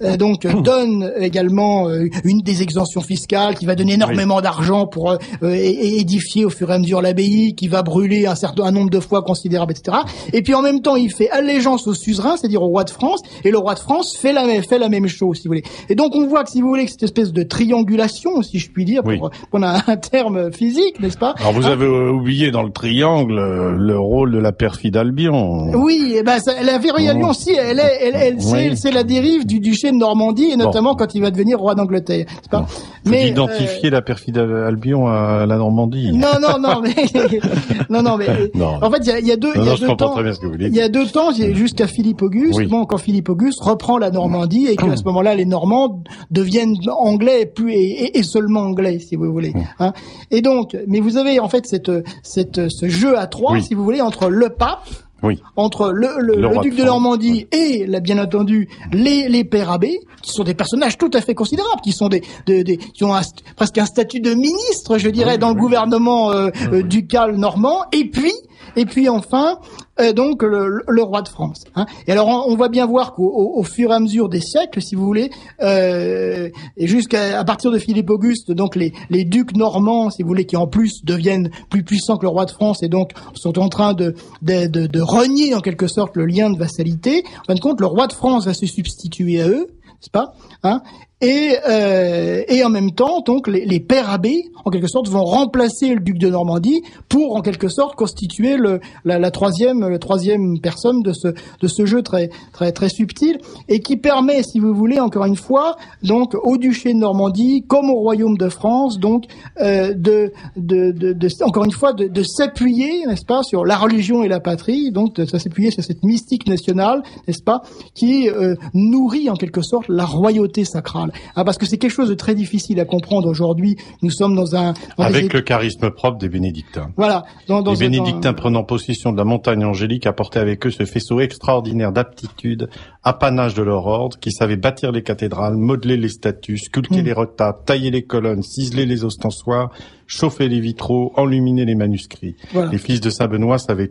[0.03, 5.17] euh, donc donne également euh, une des exemptions fiscales, qui va donner énormément d'argent pour
[5.43, 9.01] édifier au fur et à mesure l'abbaye, qui va brûler un certain un nombre de
[9.01, 9.99] fois considérable, etc.
[10.33, 13.21] Et puis en même temps, il fait allégeance au suzerain, c'est-à-dire au roi de France,
[13.45, 15.65] et le roi de France fait la même fait la même chose, si vous voulez.
[15.89, 18.71] Et donc on voit que si vous voulez que cette espèce de triangulation, si je
[18.71, 19.19] puis dire, Oui.
[19.19, 21.35] pour prendre un, un terme physique, n'est-ce pas?
[21.39, 25.73] Alors vous avez euh, oublié dans le triangle le rôle de la perfide Albion.
[25.75, 28.77] Oui, eh ben, ça, la Vérille à Lyon aussi, elle est, elle, elle, Oui.
[28.77, 32.27] c'est la dérive du duché de Normandie, et notamment quand il va devenir roi d'Angleterre,
[32.51, 32.67] pas
[33.05, 36.11] Vous Mais, identifiez la perfide Al- Albion à la Normandie.
[36.11, 36.95] euh, non, non, non, mais
[37.91, 38.79] non, non, mais Non.
[38.83, 39.87] en fait, il y a, il y a deux, il y a non, je deux
[39.89, 40.15] comprends temps.
[40.15, 42.59] très bien ce que vous voulez Il y a deux temps, a jusqu'à Philippe Auguste,
[42.59, 42.67] Oui.
[42.67, 47.43] bon, quand Philippe Auguste reprend la Normandie et qu'à ce moment-là, les Normands deviennent anglais
[47.43, 49.53] et, plus, et, et- et seulement anglais, si vous voulez.
[49.79, 49.93] Hein.
[50.31, 51.91] Et donc, mais vous avez en fait cette,
[52.23, 53.63] cette, ce jeu à trois, Oui.
[53.63, 54.89] si vous voulez, entre le pape,
[55.23, 55.41] Oui.
[55.57, 56.85] entre le, le, Le le roi duc de.
[56.85, 61.21] Normandie et, là, bien entendu, les, les pères abbés, qui sont des personnages tout à
[61.21, 63.21] fait considérables, qui sont des, des, des- qui ont un
[63.57, 68.05] presque un statut de ministre, je dirais, dans le gouvernement euh, euh, ducal normand, et
[68.11, 68.33] puis,
[68.77, 69.59] et puis enfin,
[70.01, 71.65] euh, donc le, roi de France.
[71.75, 71.87] hein.
[72.07, 74.41] Et alors, on, on va bien voir qu'au au, au fur et à mesure des
[74.41, 75.31] siècles, si vous voulez,
[75.63, 76.49] euh,
[76.79, 80.67] jusqu'à partir de Philippe Auguste, donc les, les ducs normands, si vous voulez, qui en
[80.67, 84.15] plus deviennent plus puissants que le roi de France, et donc sont en train de,
[84.43, 87.23] de, de, de renier en quelque sorte le lien de vassalité.
[87.43, 90.33] En fin de compte, le roi de France va se substituer à eux, n'est-ce pas
[90.63, 90.83] hein
[91.23, 95.25] et, euh, et en même temps, donc les, les pères abbés, en quelque sorte, vont
[95.25, 99.99] remplacer le duc de Normandie pour, en quelque sorte, constituer le, la, la troisième, la
[99.99, 101.29] troisième personne de ce
[101.61, 105.37] de ce jeu très très très subtil et qui permet, si vous voulez, encore une
[105.37, 109.27] fois, donc au duché de Normandie comme au royaume de France, donc
[109.61, 114.25] euh, de, de, de, encore une fois, de, de s'appuyer, n'est-ce pas, sur la religion
[114.25, 117.63] et la patrie, donc de, de s'appuyer sur cette mystique nationale, n'est-ce pas,
[117.95, 121.12] qui euh, nourrit en quelque sorte la royauté sacrale.
[121.37, 123.77] Ah, parce que c'est quelque chose de très difficile à comprendre aujourd'hui.
[124.03, 126.91] Nous sommes dans un dans Avec le charisme propre des bénédictins.
[126.97, 130.85] voilà dans, dans Les bénédictins prenant possession de la montagne angélique apportaient avec eux ce
[130.85, 132.69] faisceau extraordinaire d'aptitude,
[133.03, 137.05] apanage de leur ordre, qui savait bâtir les cathédrales, modeler les statues, sculpter Mm.
[137.07, 139.71] les retables, tailler les colonnes, ciseler les ostensoirs,
[140.07, 142.37] chauffer les vitraux, enluminer les manuscrits.
[142.53, 142.71] Voilà.
[142.71, 143.91] Les fils de Saint-Benoît savaient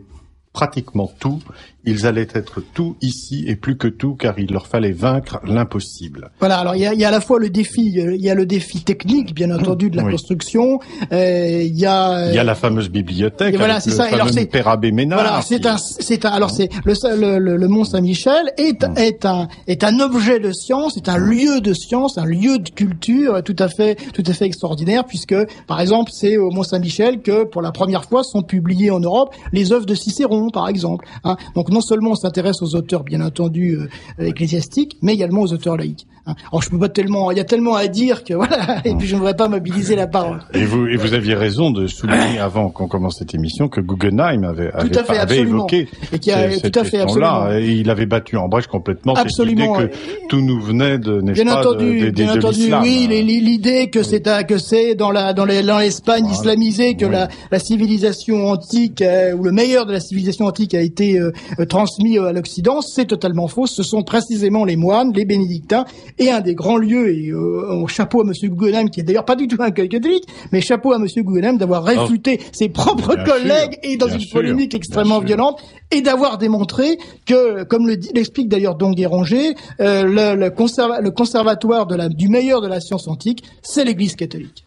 [0.52, 1.40] pratiquement tout.
[1.84, 6.30] Ils allaient être tout ici et plus que tout, car il leur fallait vaincre l'impossible.
[6.38, 8.30] Voilà, alors il y a, y a à la fois le défi, euh, il y
[8.30, 10.12] a le défi technique, bien entendu, de la Oui.
[10.12, 10.78] construction.
[11.12, 14.10] Euh, il y a, Il y a la fameuse bibliothèque, Et voilà, c'est le ça.
[14.10, 15.20] Et alors, c'est- Père Abbé Ménard.
[15.22, 16.30] Voilà, c'est un, c'est un.
[16.30, 18.94] Alors c'est le, le, le, le Mont Saint-Michel est Mm.
[18.98, 22.70] est un est un objet de science, est un lieu de science, un lieu de
[22.70, 25.34] culture euh, tout à fait tout à fait extraordinaire puisque
[25.66, 29.34] par exemple c'est au Mont Saint-Michel que pour la première fois sont publiées en Europe
[29.52, 31.06] les œuvres de Cicéron par exemple.
[31.24, 31.36] hein.
[31.54, 33.76] Donc non seulement on s'intéresse aux auteurs bien entendu
[34.20, 36.06] euh, ecclésiastiques, mais également aux auteurs laïcs.
[36.26, 36.34] hein.
[36.50, 39.06] Alors je peux pas tellement, il y a tellement à dire que voilà, et puis
[39.06, 40.40] je ne voudrais pas mobiliser la parole.
[40.54, 44.44] Et vous, et vous aviez raison de souligner avant qu'on commence cette émission que Guggenheim
[44.44, 45.56] avait, avait, à fait, avait absolument.
[45.66, 47.50] évoqué Et qui a- cette tout à fait, absolument.
[47.52, 49.74] et il avait battu en brèche complètement Absolument.
[49.76, 52.38] cette idée que tout nous venait de, n'est-ce Bien pas, entendu, de, de- bien de
[52.38, 56.36] entendu, oui, l'idée que c'est que c'est dans la dans les- dans l'Espagne Voilà.
[56.38, 57.12] islamisée que Oui.
[57.12, 61.32] la, la civilisation antique euh, ou le meilleur de la civilisation antique a été euh,
[61.66, 63.66] transmis euh, à l'Occident, c'est totalement faux.
[63.66, 65.84] Ce sont précisément les moines, les bénédictins,
[66.18, 67.08] et un des grands lieux.
[67.14, 70.60] Et euh, chapeau à Monsieur Guggenheim, qui est d'ailleurs pas du tout un catholique, mais
[70.60, 74.32] chapeau à Monsieur Guggenheim d'avoir réfuté ses propres Bien collègues sûr, et dans une sûr,
[74.32, 80.34] polémique extrêmement violente et d'avoir démontré que, comme le l'explique d'ailleurs Don Guéranger, euh, le,
[80.40, 84.64] le, conserva- le conservatoire de la, du meilleur de la science antique, c'est l'Église catholique.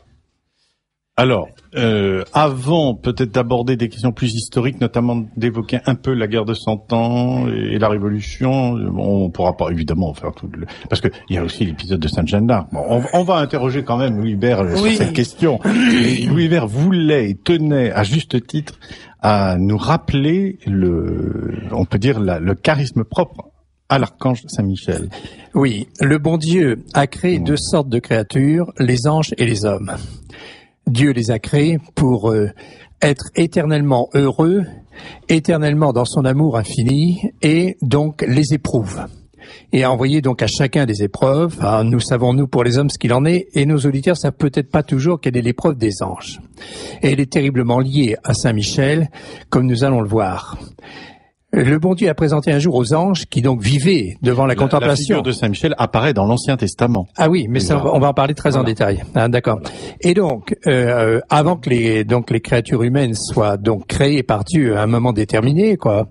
[1.17, 1.47] Alors,
[1.77, 6.53] euh, avant peut-être d'aborder des questions plus historiques, notamment d'évoquer un peu la guerre de
[6.53, 10.65] Cent Ans et, et la Révolution, bon, on pourra pas évidemment faire tout le...
[10.89, 12.67] Parce qu'il y a aussi l'épisode de Sainte-Jeanne d'Arc.
[12.73, 14.95] Bon, on, on va interroger quand même Louis Hubert euh, Oui.
[14.95, 15.59] sur cette question.
[15.63, 18.77] Et Louis Hubert voulait et tenait, à juste titre,
[19.21, 23.51] à nous rappeler le, on peut dire, la- le charisme propre
[23.87, 25.07] à l'archange Saint-Michel.
[25.53, 29.93] Oui, le bon Dieu a créé deux sortes de créatures, les anges et les hommes.
[30.87, 32.49] Dieu les a créés pour euh,
[33.01, 34.63] être éternellement heureux,
[35.29, 39.05] éternellement dans son amour infini, et donc les éprouve.
[39.73, 41.57] et a envoyé donc à chacun des épreuves.
[41.61, 44.33] Ah, nous savons, nous, pour les hommes, ce qu'il en est, et nos auditeurs savent
[44.37, 46.39] peut-être pas toujours quelle est l'épreuve des anges.
[47.01, 49.09] Et elle est terriblement liée à Saint Michel,
[49.49, 50.57] comme nous allons le voir.
[51.55, 55.15] Le bon Dieu a présenté un jour aux anges qui donc vivaient devant la, contemplation.
[55.15, 57.07] La figure de Saint Michel apparaît dans l'Ancien Testament.
[57.15, 59.03] Ah oui, mais ça, on va en parler très en détail.
[59.15, 59.61] Ah, D'accord.
[60.01, 64.75] Et donc, euh, avant que les donc les créatures humaines soient donc créées par Dieu
[64.75, 66.09] à un moment déterminé, quoi.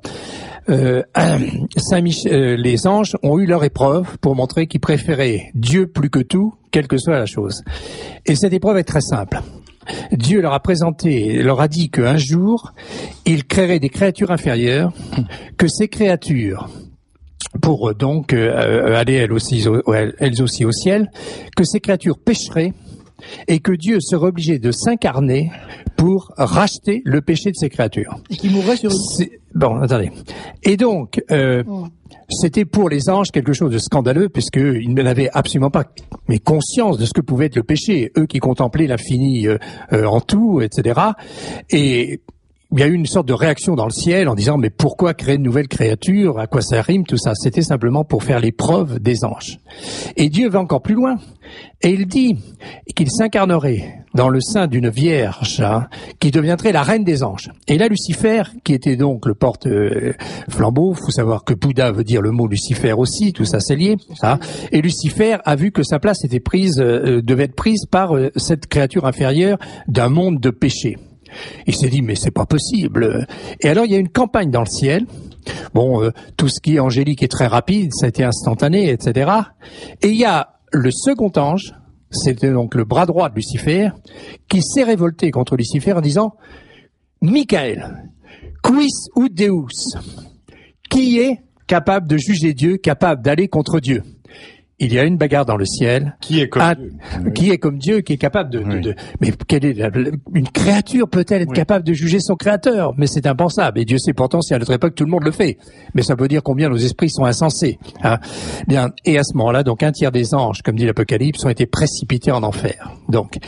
[0.70, 1.02] Euh,
[1.76, 6.08] Saint Michel, euh, les anges ont eu leur épreuve pour montrer qu'ils préféraient Dieu plus
[6.08, 7.62] que tout, quelle que soit la chose.
[8.24, 9.42] Et cette épreuve est très simple.
[10.12, 12.72] Dieu leur a présenté, leur a dit qu'un jour,
[13.26, 14.92] il créerait des créatures inférieures,
[15.56, 16.68] que ces créatures,
[17.60, 19.64] pour euh, donc euh, aller elles aussi,
[20.18, 21.10] elles aussi au ciel,
[21.56, 22.72] que ces créatures pécheraient
[23.48, 25.50] et que Dieu serait obligé de s'incarner
[25.96, 28.16] pour racheter le péché de ces créatures.
[28.30, 28.90] Et qui mourrait sur
[29.54, 30.10] Bon, attendez.
[30.64, 31.86] Et donc, euh, oh.
[32.28, 35.84] C'était pour les anges quelque chose de scandaleux, puisqu'ils n'avaient absolument pas
[36.28, 38.12] mais conscience de ce que pouvait être le péché.
[38.16, 39.58] Eux qui contemplaient l'infini euh,
[39.92, 41.00] euh, en tout, etc.
[41.70, 42.20] Et
[42.74, 45.14] il y a eu une sorte de réaction dans le ciel en disant mais pourquoi
[45.14, 46.40] créer de nouvelles créatures?
[46.40, 47.32] À quoi ça rime tout ça?
[47.34, 49.60] C'était simplement pour faire l'épreuve des anges.
[50.16, 51.16] Et Dieu va encore plus loin
[51.82, 52.36] et il dit
[52.96, 55.86] qu'il s'incarnerait dans le sein d'une vierge hein,
[56.18, 57.50] qui deviendrait la reine des anges.
[57.68, 62.32] Et là Lucifer, qui était donc le porte-flambeau, faut savoir que Bouddha veut dire le
[62.32, 63.96] mot Lucifer aussi, tout ça c'est lié.
[64.22, 64.40] Hein,
[64.72, 68.30] et Lucifer a vu que sa place était prise, euh, devait être prise par euh,
[68.34, 70.96] cette créature inférieure d'un monde de péché.
[71.66, 73.26] Il s'est dit mais c'est pas possible.
[73.60, 75.06] Et alors il y a une campagne dans le ciel.
[75.74, 79.30] Bon, euh, tout ce qui est angélique est très rapide, ça a été instantané, etc.
[80.02, 81.74] Et il y a le second ange,
[82.10, 83.90] c'était donc le bras droit de Lucifer,
[84.48, 86.34] qui s'est révolté contre Lucifer en disant
[87.20, 88.10] Michael,
[88.62, 89.98] quis ut Deus?
[90.90, 94.02] Qui est capable de juger Dieu, capable d'aller contre Dieu?
[94.78, 96.16] Il y a une bagarre dans le ciel.
[96.20, 98.94] Qui est comme Dieu Qui est comme Dieu, qui est capable de.
[99.20, 99.80] mais quelle est
[100.34, 102.92] une créature peut-elle être capable de juger son créateur?
[102.96, 103.78] Mais c'est impensable.
[103.78, 105.58] Et Dieu sait pourtant si à notre époque tout le monde le fait.
[105.94, 107.78] Mais ça veut dire combien nos esprits sont insensés.
[108.02, 108.18] Hein.
[108.66, 108.90] Bien.
[109.04, 112.32] Et à ce moment-là, donc un tiers des anges, comme dit l'Apocalypse, ont été précipités
[112.32, 112.92] en enfer.
[113.08, 113.38] Donc.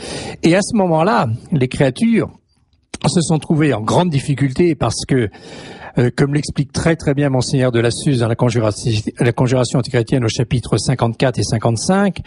[0.43, 2.29] Et à ce moment-là, les créatures
[3.05, 5.29] se sont trouvées en grande difficulté parce que
[5.97, 10.29] euh, comme l'explique très très bien Monseigneur de la Suze dans la conjuration, antichrétienne au
[10.29, 12.21] chapitre 54 et 55,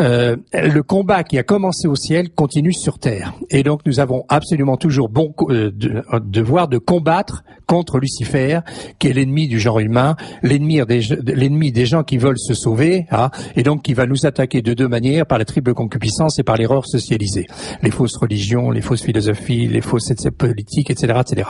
[0.00, 3.34] euh, le combat qui a commencé au ciel continue sur terre.
[3.50, 5.70] Et donc nous avons absolument toujours bon euh,
[6.20, 8.60] devoir de combattre contre Lucifer,
[8.98, 13.06] qui est l'ennemi du genre humain, l'ennemi des, l'ennemi des gens qui veulent se sauver,
[13.10, 16.42] hein, et donc qui va nous attaquer de deux manières, par la triple concupiscence et
[16.42, 17.46] par l'erreur socialisée.
[17.82, 21.48] Les fausses religions, les fausses philosophies, les fausses politiques, etc., etc.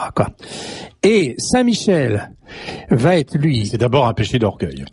[1.03, 2.34] Et Saint Michel
[2.89, 3.67] va être lui.
[3.67, 4.85] C'est d'abord un péché d'orgueil.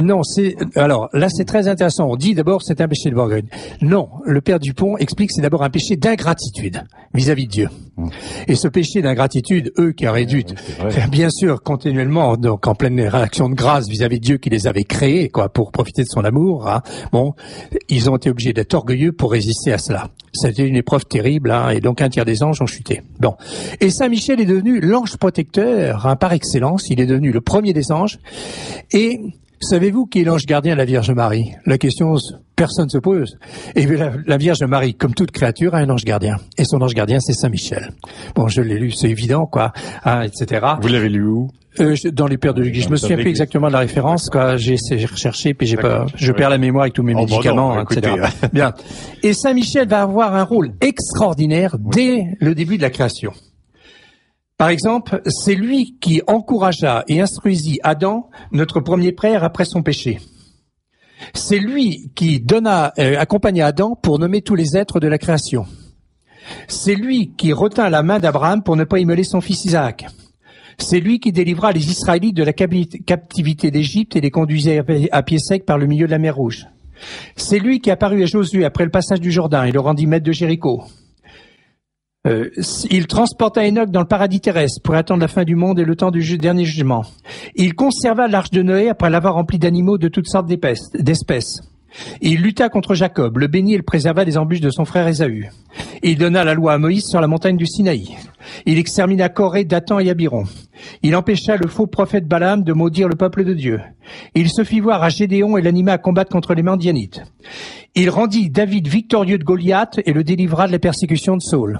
[0.00, 2.08] Non, c'est alors là c'est très intéressant.
[2.08, 3.44] On dit d'abord c'est un péché de d'orgueil.
[3.82, 6.84] Non, le père Dupont explique c'est d'abord un péché d'ingratitude
[7.14, 7.68] vis-à-vis de Dieu.
[7.96, 8.10] Hum.
[8.46, 10.44] Et ce péché d'ingratitude, eux qui auraient dû
[11.10, 14.84] bien sûr continuellement donc en pleine réaction de grâce vis-à-vis de Dieu qui les avait
[14.84, 16.68] créés quoi pour profiter de son amour.
[16.68, 16.82] Hein,
[17.12, 17.34] bon,
[17.88, 20.08] ils ont été obligés d'être orgueilleux pour résister à cela.
[20.32, 23.02] C'était une épreuve terrible hein, et donc un tiers des anges ont chuté.
[23.18, 23.34] Bon,
[23.80, 26.87] et Saint Michel est devenu l'ange protecteur hein, par excellence.
[26.90, 28.18] Il est devenu le premier des anges
[28.92, 29.20] et
[29.60, 31.52] Savez-vous qui est l'ange gardien de la Vierge Marie?
[31.66, 32.14] La question,
[32.54, 33.38] personne se pose.
[33.74, 36.36] Et la, Vierge Marie, comme toute créature, a un ange gardien.
[36.56, 37.90] Et son ange gardien, c'est Saint Michel.
[38.36, 39.72] Bon, je l'ai lu, c'est évident, quoi,
[40.04, 40.64] hein, etc.
[40.80, 41.50] Vous l'avez lu où?
[41.80, 42.84] Euh, dans les pères de l'Église.
[42.84, 44.56] Je me souviens plus exactement de la référence, quoi.
[44.56, 48.14] J'ai rechercher, puis j'ai pas, je perds la mémoire avec tous mes oh, médicaments, etc.
[48.52, 48.72] Bien.
[49.22, 53.32] Et Saint Michel va avoir un rôle extraordinaire dès le début de la création.
[54.58, 60.18] Par exemple, c'est lui qui encouragea et instruisit Adam, notre premier père, après son péché.
[61.32, 65.64] C'est lui qui donna, euh, accompagna Adam pour nommer tous les êtres de la création.
[66.66, 70.06] C'est lui qui retint la main d'Abraham pour ne pas immoler son fils Isaac.
[70.76, 75.38] C'est lui qui délivra les Israélites de la captivité d'Égypte et les conduisait à pied
[75.38, 76.66] sec par le milieu de la mer Rouge.
[77.36, 80.26] C'est lui qui apparut à Josué après le passage du Jourdain et le rendit maître
[80.26, 80.82] de Jéricho.
[82.28, 82.50] Euh,
[82.90, 85.96] il transporta Enoch dans le paradis terrestre pour attendre la fin du monde et le
[85.96, 87.04] temps du dernier jugement.
[87.54, 91.60] Il conserva l'arche de Noé après l'avoir rempli d'animaux de toutes sortes d'espèces.
[92.20, 95.48] Il lutta contre Jacob, le bénit et le préserva des embûches de son frère Ésaü.
[96.02, 98.16] Il donna la loi à Moïse sur la montagne du Sinaï.
[98.66, 100.44] Il extermina Corée, Dathan et Abiron.
[101.02, 103.80] Il empêcha le faux prophète Balaam de maudire le peuple de Dieu.
[104.34, 107.22] Il se fit voir à Gédéon et l'anima à combattre contre les Mandianites.
[107.94, 111.78] Il rendit David victorieux de Goliath et le délivra de la persécution de Saul.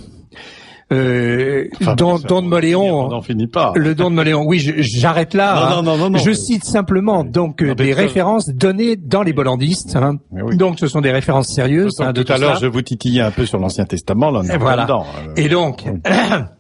[0.90, 3.72] Euh, Enfin, don, ça, don de on Moléon, n'en finit pas.
[3.76, 4.44] le don de Moléon.
[4.46, 5.54] Oui, j'arrête là.
[5.54, 5.70] Non, hein.
[5.70, 6.18] non, non, non, non.
[6.18, 9.96] je cite simplement donc euh, des références données dans les bollandistes.
[9.96, 10.16] hein.
[10.32, 10.56] Oui.
[10.56, 12.60] Donc, ce sont des références sérieuses hein, de tout à tout l'heure, ça.
[12.62, 14.84] je vous titillais un peu sur l'Ancien Testament, là, on est voilà.
[14.84, 15.04] dedans.
[15.28, 15.84] Euh, Et donc,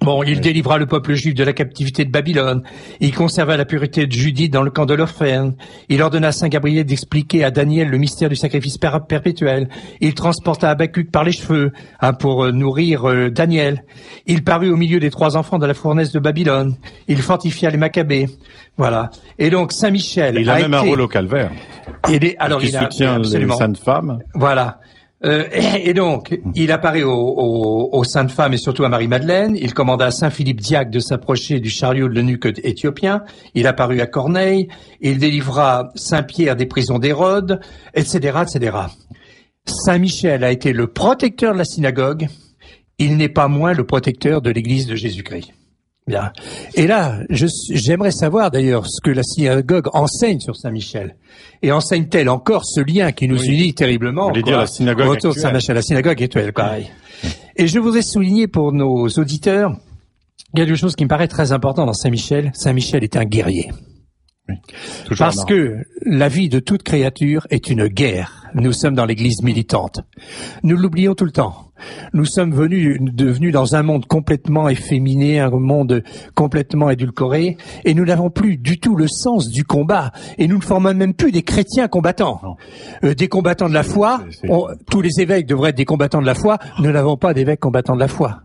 [0.00, 2.62] bon, il délivra le peuple juif de la captivité de Babylone.
[3.00, 5.54] Il conserva la pureté de Judith dans le camp de l'Orphène.
[5.88, 9.68] Il ordonna à Saint Gabriel d'expliquer à Daniel le mystère du sacrifice per- perpétuel.
[10.00, 13.84] Il transporta Habacuc par les cheveux hein, pour euh, nourrir euh, Daniel.
[14.26, 16.76] Il parut au milieu des trois enfants de la fournaise de Babylone.
[17.08, 18.26] Il fortifia les Maccabées.
[18.76, 19.10] Voilà.
[19.38, 21.50] Et donc Saint Michel il a, même un rôle au calvaire.
[22.08, 24.18] il est- alors il a soutient les saintes femmes.
[24.34, 24.78] Voilà.
[25.24, 29.56] Euh, et, donc, il apparaît aux, aux, aux saintes femmes et surtout à Marie-Madeleine.
[29.56, 33.22] Il commanda à Saint-Philippe Diacre de s'approcher du chariot de l'eunuque éthiopien.
[33.54, 34.68] Il apparut à Corneille.
[35.00, 37.60] Il délivra Saint-Pierre des prisons d'Hérode,
[37.94, 38.76] etc., etc.
[39.66, 42.26] Saint-Michel a été le protecteur de la synagogue.
[42.98, 45.52] Il n'est pas moins le protecteur de l'Église de Jésus-Christ.
[46.10, 46.32] Bien.
[46.74, 51.16] Et là, j'aimerais savoir d'ailleurs ce que la synagogue enseigne sur Saint-Michel.
[51.62, 53.48] Et enseigne-t-elle encore ce lien qui nous Oui.
[53.48, 55.38] unit terriblement dire la synagogue autour de.
[55.38, 56.90] Saint-Michel, la synagogue actuelle, pareil.
[57.56, 59.72] Et je voudrais souligner pour nos auditeurs
[60.56, 62.50] quelque chose qui me paraît très important dans Saint-Michel.
[62.54, 63.70] Saint-Michel est un guerrier.
[65.16, 65.46] Parce marrant.
[65.46, 68.46] que la vie de toute créature est une guerre.
[68.54, 70.00] Nous sommes dans l'église militante.
[70.64, 71.69] Nous l'oublions tout le temps.
[72.12, 76.02] Nous sommes venus, devenus dans un monde complètement efféminé, un monde
[76.34, 80.12] complètement édulcoré, et nous n'avons plus du tout le sens du combat.
[80.38, 82.40] Et nous ne formons même plus des chrétiens combattants.
[83.04, 86.26] Euh, des combattants de la foi, on- tous les évêques devraient être des combattants de
[86.26, 88.42] la foi, nous n'avons pas d'évêques combattants de la foi.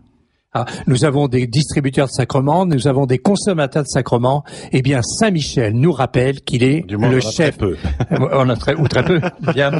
[0.58, 4.42] Ah, nous avons des distributeurs de sacrements, nous avons des consommateurs de sacrements.
[4.72, 7.58] Eh bien, Saint Michel nous rappelle qu'il est Du moins, le on en a chef,
[7.58, 7.76] très peu.
[8.32, 9.20] on a très, ou très peu,
[9.52, 9.72] bien,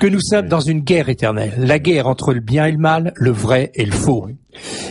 [0.00, 3.12] que nous sommes dans une guerre éternelle, la guerre entre le bien et le mal,
[3.14, 4.26] le vrai et le faux.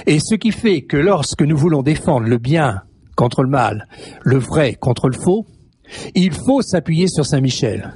[0.05, 2.83] Et ce qui fait que lorsque nous voulons défendre le bien
[3.15, 3.87] contre le mal,
[4.21, 5.47] le vrai contre le faux,
[6.15, 7.93] il faut s'appuyer sur Saint Michel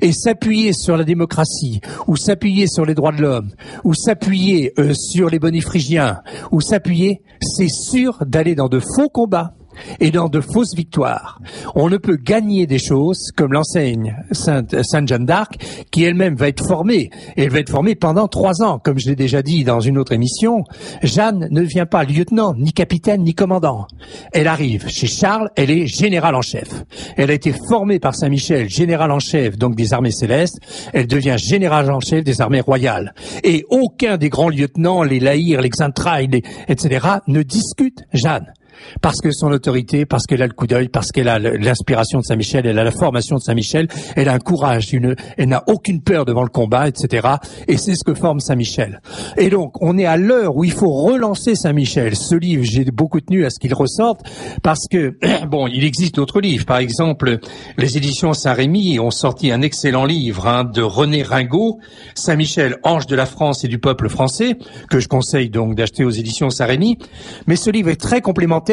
[0.00, 3.50] et s'appuyer sur la démocratie ou s'appuyer sur les droits de l'homme
[3.84, 6.20] ou s'appuyer euh, sur les bonifrigiens
[6.52, 9.54] ou s'appuyer, c'est sûr d'aller dans de faux combats
[10.00, 11.40] et dans de fausses victoires.
[11.74, 15.56] On ne peut gagner des choses comme l'enseigne Sainte, Sainte Jeanne d'Arc,
[15.90, 17.10] qui elle-même va être formée.
[17.36, 18.78] Et elle va être formée pendant trois ans.
[18.78, 20.64] Comme je l'ai déjà dit dans une autre émission,
[21.02, 23.86] Jeanne ne devient pas lieutenant, ni capitaine, ni commandant.
[24.32, 26.68] Elle arrive chez Charles, elle est général en chef.
[27.16, 30.58] Elle a été formée par Saint-Michel, général en chef, donc des armées célestes.
[30.92, 33.14] Elle devient général en chef des armées royales.
[33.44, 38.52] Et aucun des grands lieutenants, les Laïrs, les Xantrailles, les- etc., ne discute Jeanne
[39.00, 42.24] parce que son autorité, parce qu'elle a le coup d'œil, parce qu'elle a l'inspiration de
[42.24, 44.94] Saint-Michel, elle a la formation de Saint-Michel, elle a un courage,
[45.36, 47.28] elle n'a aucune peur devant le combat, etc.
[47.68, 49.00] Et c'est ce que forme Saint-Michel.
[49.36, 52.16] Et donc, on est à l'heure où il faut relancer Saint-Michel.
[52.16, 54.22] Ce livre, j'ai beaucoup tenu à ce qu'il ressorte,
[54.62, 56.64] parce que, bon, il existe d'autres livres.
[56.64, 57.38] Par exemple,
[57.76, 61.78] les éditions Saint-Rémy ont sorti un excellent livre hein, de René Ringot,
[62.14, 64.56] Saint-Michel, ange de la France et du peuple français,
[64.90, 66.98] que je conseille donc d'acheter aux éditions Saint-Rémy.
[67.46, 68.65] Mais ce livre est très complémentaire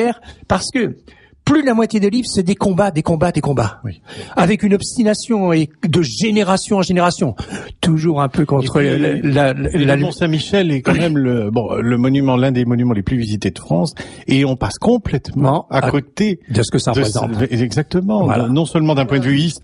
[0.48, 0.96] parce que
[1.46, 3.80] plus de la moitié des livres, c'est des combats, des combats, des combats.
[3.84, 4.02] Oui.
[4.36, 7.36] Avec une obstination et de génération en génération.
[7.82, 11.52] Toujours un peu contre puis, la, la, la- le Mont Saint-Michel est quand même le,
[11.52, 13.94] bon, le monument, l'un des monuments les plus visités de France,
[14.28, 17.32] et on passe complètement à à- côté de ce que ça représente.
[17.52, 18.24] exactement.
[18.26, 18.48] Voilà.
[18.48, 19.60] Non seulement d'un point de vue his-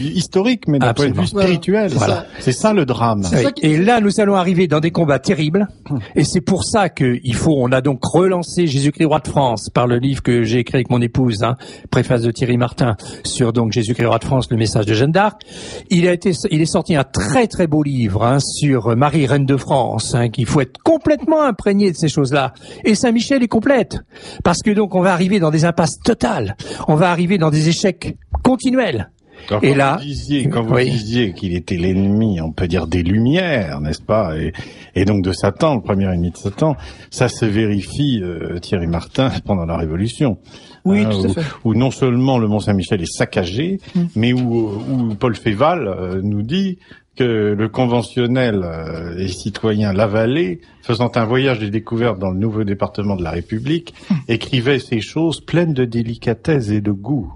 [0.00, 1.90] historique, mais d'un point de vue spirituel.
[1.94, 2.72] Voilà, c'est ça.
[2.72, 3.22] Le drame.
[3.56, 5.66] Qui- Et là, nous allons arriver dans des combats terribles.
[6.14, 9.86] Et c'est pour ça qu'il faut, on a donc relancé Jésus-Christ roi de France par
[9.86, 11.00] le livre que j'ai écrit avec mon
[11.42, 11.56] hein,
[11.90, 15.42] préface de Thierry Martin, sur donc Jésus-Christ roi de France, le message de Jeanne d'Arc.
[15.90, 19.46] Il a été, il est sorti un très très beau livre, hein, sur Marie reine
[19.46, 22.52] de France, hein, qu'il faut être complètement imprégné de ces choses-là.
[22.84, 23.98] Et Saint-Michel est complète.
[24.44, 26.56] Parce que donc, on va arriver dans des impasses totales.
[26.88, 29.10] On va arriver dans des échecs continuels.
[29.48, 30.90] Alors, Et quand là- vous disiez, quand vous Oui.
[30.90, 34.52] disiez qu'il était l'ennemi, on peut dire des Lumières, n'est-ce pas, et,
[34.94, 36.76] et donc de Satan, le premier ennemi de Satan,
[37.10, 40.38] ça se vérifie, euh, Thierry Martin, pendant la Révolution.
[40.84, 41.42] Oui, Hein, tout à où, fait.
[41.64, 44.00] où non seulement le Mont Saint-Michel est saccagé, Mm.
[44.16, 46.78] mais où, où Paul Féval euh, nous dit
[47.14, 52.64] que le conventionnel euh, et citoyen Lavallée, faisant un voyage de découverte dans le nouveau
[52.64, 54.14] département de la République, Mm.
[54.28, 57.32] écrivait ces choses pleines de délicatesse et de goût.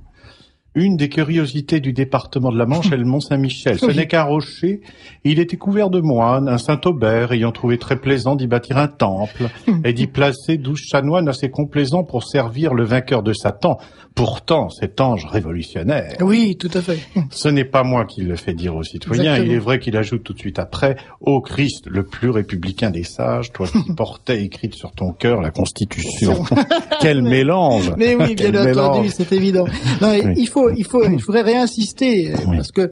[0.77, 3.79] Une des curiosités du département de la Manche est le Mont Saint-Michel.
[3.79, 4.83] Ce n'est qu'un rocher.
[5.25, 9.49] Il était couvert de moines, un Saint-Aubert ayant trouvé très plaisant d'y bâtir un temple
[9.85, 13.79] et d'y placer douze chanoines assez complaisants pour servir le vainqueur de Satan.
[14.15, 16.17] Pourtant, cet ange révolutionnaire.
[16.21, 17.01] Oui, tout à fait.
[17.31, 19.35] Ce n'est pas moi qui le fais dire aux citoyens.
[19.35, 19.47] Exactement.
[19.47, 23.03] Il est vrai qu'il ajoute tout de suite après, ô Christ, le plus républicain des
[23.05, 26.45] sages, toi qui portais écrite sur ton cœur la Constitution.
[27.01, 29.67] Quel mélange Mais oui, bien entendu, c'est évident.
[30.01, 30.35] Non, Oui.
[30.37, 32.57] Il faut, il faut, il faudrait réinsister euh, Oui.
[32.57, 32.91] parce que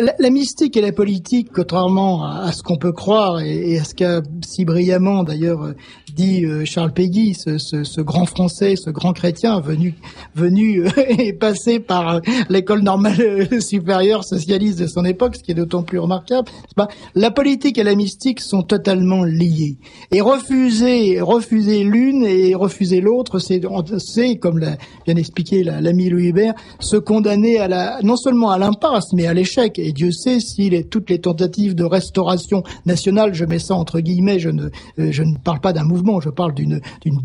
[0.00, 3.78] la, la mystique et la politique, contrairement à, à ce qu'on peut croire et, et
[3.80, 5.72] à ce qu'a si brillamment d'ailleurs euh,
[6.14, 9.94] dit euh, Charles Péguy, ce, ce, ce grand Français, ce grand chrétien venu,
[10.34, 10.84] venu
[11.18, 15.98] et passé par l'école normale supérieure socialiste de son époque, ce qui est d'autant plus
[15.98, 16.48] remarquable.
[16.76, 19.78] pas la politique et la mystique sont totalement liées.
[20.10, 23.60] Et refuser, refuser l'une et refuser l'autre, c'est,
[23.98, 28.50] c'est comme l'a bien expliqué la- l'ami Louis Hubert, se condamner à la, non seulement
[28.50, 29.78] à l'impasse, mais à l'échec.
[29.78, 34.38] Et Dieu sait si toutes les tentatives de restauration nationale, je mets ça entre guillemets,
[34.38, 34.64] je ne,
[34.98, 37.20] euh, je ne parle pas d'un mouvement, je parle d'une, d'une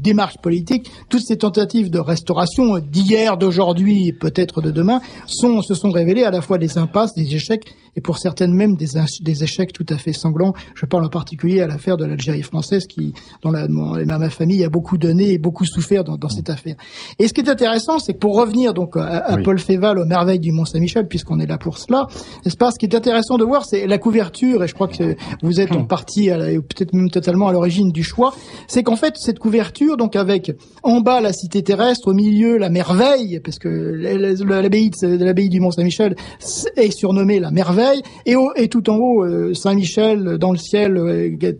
[0.00, 0.92] démarche politique.
[1.08, 6.30] Toutes ces tentatives de restauration d'hier, d'aujourd'hui, peut-être de demain, sont, se sont révélées à
[6.30, 7.64] la fois des impasses, des échecs,
[7.96, 10.54] et pour certaines même des, échecs tout à fait sanglants.
[10.74, 13.12] Je parle en particulier à l'affaire de l'Algérie française, qui,
[13.42, 16.76] dont la, ma, famille a beaucoup donné et beaucoup souffert dans, dans cette affaire.
[17.18, 19.42] Et ce qui est intéressant, c'est que pour revenir donc à, à Oui.
[19.42, 22.06] Paul Féval aux merveilles du Mont Saint-Michel, puisqu'on est là pour cela,
[22.44, 25.16] n'est-ce pas Ce qui est intéressant de voir, c'est la couverture, et je crois que
[25.42, 28.34] vous êtes en partie, la- ou peut-être même totalement à l'origine du choix,
[28.68, 32.68] c'est qu'en fait cette couverture, donc avec en bas la cité terrestre, au milieu la
[32.70, 36.14] merveille, parce que l'abbaye de de l'abbaye du Mont Saint-Michel
[36.76, 37.79] est surnommée la merveille,
[38.26, 40.96] et, et tout en haut euh, Saint-Michel dans le ciel.
[40.96, 41.52] euh,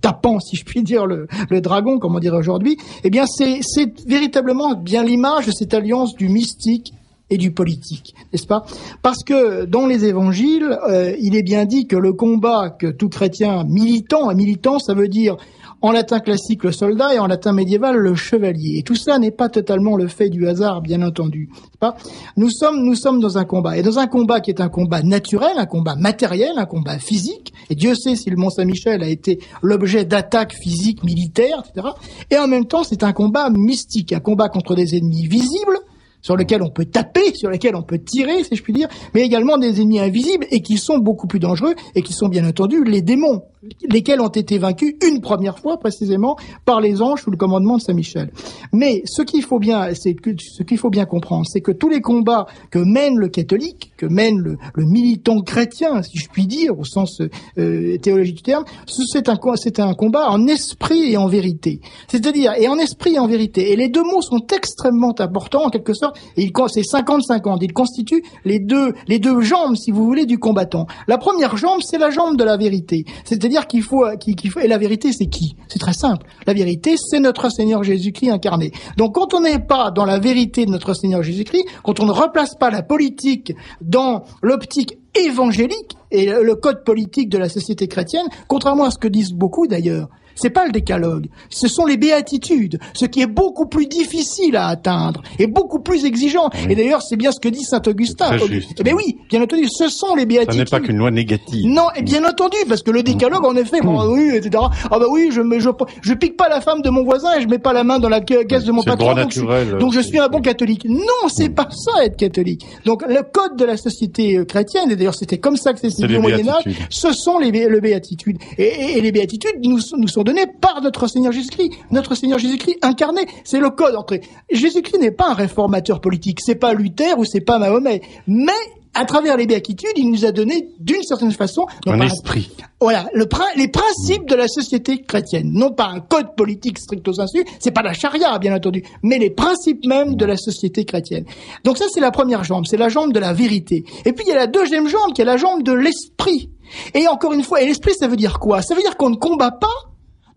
[0.00, 1.26] tapant, si je puis dire, le,
[1.60, 3.60] dragon, comme on dirait aujourd'hui, eh bien, c'est
[4.06, 6.92] véritablement bien l'image de cette alliance du mystique
[7.30, 8.64] et du politique, n'est-ce pas?
[9.02, 13.08] Parce que dans les évangiles, euh, il est bien dit que le combat que tout
[13.08, 15.36] chrétien militant, un militant, ça veut dire
[15.80, 18.78] en latin classique le soldat et en latin médiéval le chevalier.
[18.78, 21.48] Et tout cela n'est pas totalement le fait du hasard, bien entendu.
[21.78, 21.96] Pas?
[22.36, 25.02] Nous sommes, nous sommes dans un combat et dans un combat qui est un combat
[25.02, 27.52] naturel, un combat matériel, un combat physique.
[27.70, 31.88] Et Dieu sait si le Mont Saint-Michel a été l'objet d'attaques physiques, militaires, etc.
[32.30, 35.78] Et en même temps, c'est un combat mystique, un combat contre des ennemis visibles
[36.20, 39.22] sur lesquels on peut taper, sur lesquels on peut tirer, si je puis dire, mais
[39.22, 42.82] également des ennemis invisibles et qui sont beaucoup plus dangereux et qui sont bien entendu
[42.84, 43.42] les démons,
[43.88, 47.82] lesquels ont été vaincus une première fois précisément par les anges sous le commandement de
[47.82, 48.30] Saint Michel.
[48.72, 52.00] Mais ce qu'il faut bien, c'est ce qu'il faut bien comprendre, c'est que tous les
[52.00, 56.84] combats que mène le catholique, que mène le, militant chrétien, si je puis dire, au
[56.84, 57.20] sens
[57.58, 61.26] euh, théologique du terme, ce- c'est un co- c'est un combat en esprit et en
[61.26, 61.80] vérité.
[62.08, 63.72] C'est-à-dire et en esprit et en vérité.
[63.72, 66.16] Et les deux mots sont extrêmement importants en quelque sorte.
[66.36, 67.58] Et c'est 50-50.
[67.62, 70.86] Ils constituent les deux les deux jambes, si vous voulez, du combattant.
[71.08, 73.04] La première jambe, c'est la jambe de la vérité.
[73.48, 75.56] C'est-à-dire qu'il faut qu'il qu'il faut et la vérité, c'est qui?
[75.68, 76.26] C'est très simple.
[76.46, 78.72] La vérité, c'est notre Seigneur Jésus-Christ incarné.
[78.98, 82.12] Donc quand on n'est pas dans la vérité de notre Seigneur Jésus-Christ, quand on ne
[82.12, 88.26] replace pas la politique dans l'optique évangélique et le code politique de la société chrétienne,
[88.48, 90.08] contrairement à ce que disent beaucoup d'ailleurs,
[90.40, 94.68] c'est pas le décalogue, ce sont les béatitudes, ce qui est beaucoup plus difficile à
[94.68, 96.50] atteindre et beaucoup plus exigeant.
[96.68, 98.36] Et d'ailleurs, c'est bien ce que dit saint Augustin.
[98.78, 100.58] Eh bien oui, bien entendu, ce sont les Ça béatitudes.
[100.58, 101.66] n'est pas qu'une loi négative.
[101.66, 104.62] Non, et bien entendu, parce que le décalogue, en effet, bon, oui, etc.
[104.90, 105.70] Ah bah oui, je, je
[106.02, 108.08] je pique pas la femme de mon voisin et je mets pas la main dans
[108.08, 109.12] la ca- caisse de mon patron.
[109.12, 109.78] droit donc je suis- naturel.
[109.78, 110.84] donc je suis un bon catholique.
[110.88, 112.64] Non, c'est pas ça être catholique.
[112.84, 115.90] Donc le code de la société euh, chrétienne, et d'ailleurs c'était comme ça que c'est
[115.90, 118.38] signé au Moyen Âge, ce sont les, le béatitudes.
[118.58, 121.70] Et, et- et les béatitudes nous, nous sont données par notre Seigneur Jésus-Christ.
[121.90, 123.22] Notre Seigneur Jésus-Christ incarné.
[123.44, 124.18] C'est le code entre.
[124.50, 126.38] Jésus-Christ n'est pas un réformateur politique.
[126.44, 128.02] C'est pas Luther ou c'est pas Mahomet.
[128.26, 128.52] Mais
[128.94, 132.50] à travers les béatitudes, il nous a donné d'une certaine façon non Un pas esprit.
[132.80, 137.44] voilà, le, les principes de la société chrétienne, non pas un code politique stricto sensu,
[137.60, 141.24] c'est pas la charia bien entendu, mais les principes même de la société chrétienne.
[141.64, 143.84] Donc ça c'est la première jambe, c'est la jambe de la vérité.
[144.04, 146.50] Et puis il y a la deuxième jambe qui est la jambe de l'esprit.
[146.94, 148.62] Et encore une fois, et l'esprit ça veut dire quoi?
[148.62, 149.68] Ça veut dire qu'on ne combat pas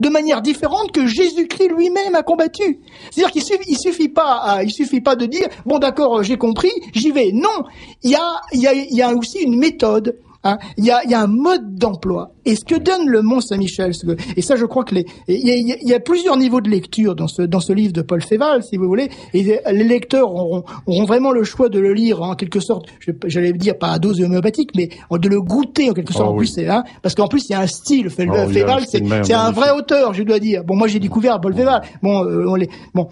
[0.01, 2.79] de manière différente que Jésus-Christ lui-même a combattu.
[3.11, 7.31] C'est-à-dire qu'il suffit, pas, il suffit pas de dire bon d'accord, j'ai compris, j'y vais.
[7.31, 7.65] Non,
[8.03, 10.17] il y a aussi une méthode.
[10.43, 10.57] Hein.
[10.77, 12.31] Il y, a, il y a un mode d'emploi.
[12.45, 13.91] Et ce que donne le Mont Saint-Michel,
[14.35, 15.99] et ça, je crois que les, il y, a, il y a- il y a
[15.99, 19.09] plusieurs niveaux de lecture dans ce dans ce livre de Paul Féval, si vous voulez.
[19.33, 22.87] Et les lecteurs auront, auront vraiment le choix de le lire en quelque sorte.
[23.25, 26.25] J'allais dire pas à dose homéopathique, mais de le goûter en quelque sorte.
[26.27, 26.39] Oh en oui.
[26.45, 28.09] plus, c'est hein, parce qu'en plus il y a un style.
[28.09, 30.39] Fé- Oh, il y a un Féval, style c'est c'est un vrai auteur, je dois
[30.39, 30.63] dire.
[30.63, 31.81] Bon, moi j'ai découvert Paul Féval.
[32.01, 33.07] Bon, euh, on les, bon,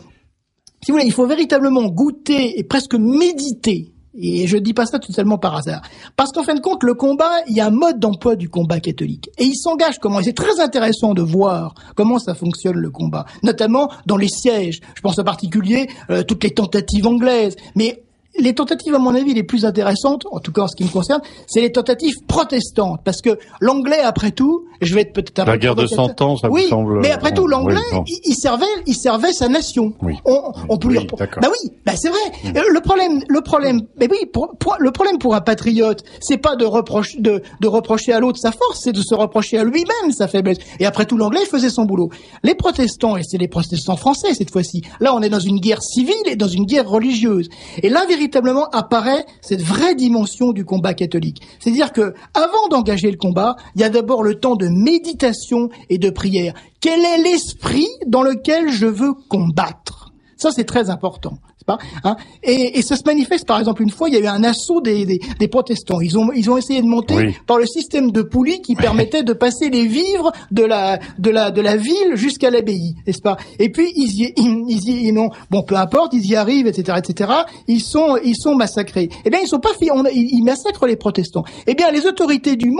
[0.84, 5.00] si vous voulez, il faut véritablement goûter et presque méditer et je dis pas ça
[5.00, 5.82] tout par hasard.
[6.16, 8.80] Parce qu'en fin de compte, le combat, il y a un mode d'emploi du combat
[8.80, 9.30] catholique.
[9.38, 13.26] Et il s'engage comment, c'est très intéressant de voir comment ça fonctionne le combat.
[13.44, 14.80] Notamment dans les sièges.
[14.96, 17.56] Je pense en particulier euh, toutes les tentatives anglaises.
[17.76, 18.04] Mais
[18.38, 20.90] les tentatives, à mon avis, les plus intéressantes, en tout cas en ce qui me
[20.90, 23.02] concerne, c'est les tentatives protestantes.
[23.04, 26.16] Parce que l'anglais, après tout, je vais être peut-être un La peu guerre de provocateur.
[26.18, 27.00] Cent Ans, ça oui, vous semble...
[27.02, 29.94] mais après tout, bon, l'anglais, oui, il, il servait, il servait sa nation.
[30.02, 30.16] Oui.
[30.26, 31.08] On, on peut Oui, lui.
[31.42, 32.20] Bah oui, bah c'est vrai.
[32.56, 36.38] Euh, Le problème, le problème, mais oui, pour, pour- le problème pour un patriote, c'est
[36.38, 39.64] pas de reprocher, de, de reprocher à l'autre sa force, c'est de se reprocher à
[39.64, 40.58] lui-même sa faiblesse.
[40.80, 42.10] Et après tout, l'anglais faisait son boulot.
[42.44, 44.82] Les protestants, et c'est les protestants français cette fois-ci.
[45.00, 47.50] Là, on est dans une guerre civile et dans une guerre religieuse.
[47.84, 51.42] Et là, véritablement, apparaît cette vraie dimension du combat catholique.
[51.60, 55.98] C'est-à-dire que, avant d'engager le combat, il y a d'abord le temps de méditation et
[55.98, 56.54] de prière.
[56.82, 60.12] Quel est l'esprit dans lequel je veux combattre?
[60.36, 61.38] Ça, c'est très important.
[61.70, 64.28] Pas, hein et, et ça se manifeste, par exemple, une fois, il y a eu
[64.28, 66.02] un assaut des, des, des protestants.
[66.02, 67.36] Ils ont, ils ont essayé de monter Oui.
[67.46, 71.52] par le système de poulies qui permettait de passer les vivres de la, de la,
[71.52, 73.38] de la ville jusqu'à l'abbaye, n'est-ce pas?
[73.60, 75.12] Et puis ils y, ils, y,
[75.52, 77.32] bon, peu importe, ils y arrivent, etc., etc.
[77.68, 79.10] Ils sont, ils sont massacrés.
[79.26, 81.44] Eh bien, ils sont pas, on, ils, massacrent les protestants.
[81.68, 82.72] Eh bien, les autorités du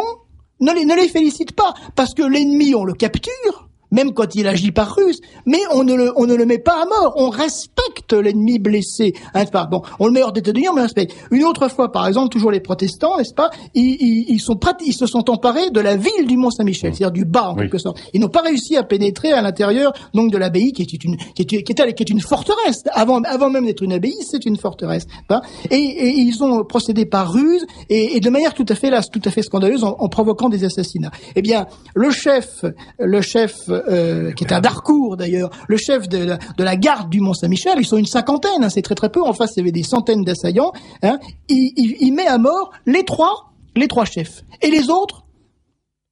[0.62, 3.69] ne les, ne les félicitent pas parce que l'ennemi, on le capture.
[3.92, 6.84] Même quand il agit par ruse, mais on ne le, on ne le met pas
[6.84, 7.14] à mort.
[7.18, 9.14] On respecte l'ennemi blessé.
[9.34, 9.82] Hein, c'est pas bon.
[10.00, 11.16] On le met hors d'état de nuire, mais on le respecte.
[11.32, 14.78] Une autre fois, par exemple, toujours les protestants, n'est-ce pas ils, ils, ils sont prat-
[14.86, 17.62] ils se sont emparés de la ville du Mont Saint-Michel, c'est-à-dire du bas en Oui.
[17.64, 18.00] quelque sorte.
[18.14, 21.42] Ils n'ont pas réussi à pénétrer à l'intérieur donc de l'abbaye, qui est une, qui
[21.42, 22.84] est, qui est, qui est une forteresse.
[22.94, 25.06] Avant, avant même d'être une abbaye, c'est une forteresse.
[25.30, 25.42] hein.
[25.72, 29.02] Et, et ils ont procédé par ruse et, et de manière tout à fait là,
[29.02, 31.12] tout à fait scandaleuse, en, en provoquant des assassinats.
[31.36, 31.66] Eh bien,
[31.96, 32.66] le chef,
[33.00, 37.10] le chef euh, qui est un Darcourt d'ailleurs, le chef de la, de la garde
[37.10, 39.22] du Mont Saint-Michel, ils sont une cinquantaine, hein, c'est très très peu.
[39.24, 40.72] En face, il y avait des centaines d'assaillants.
[41.04, 45.24] Hein, il, il, il met à mort les trois, les trois chefs et les autres.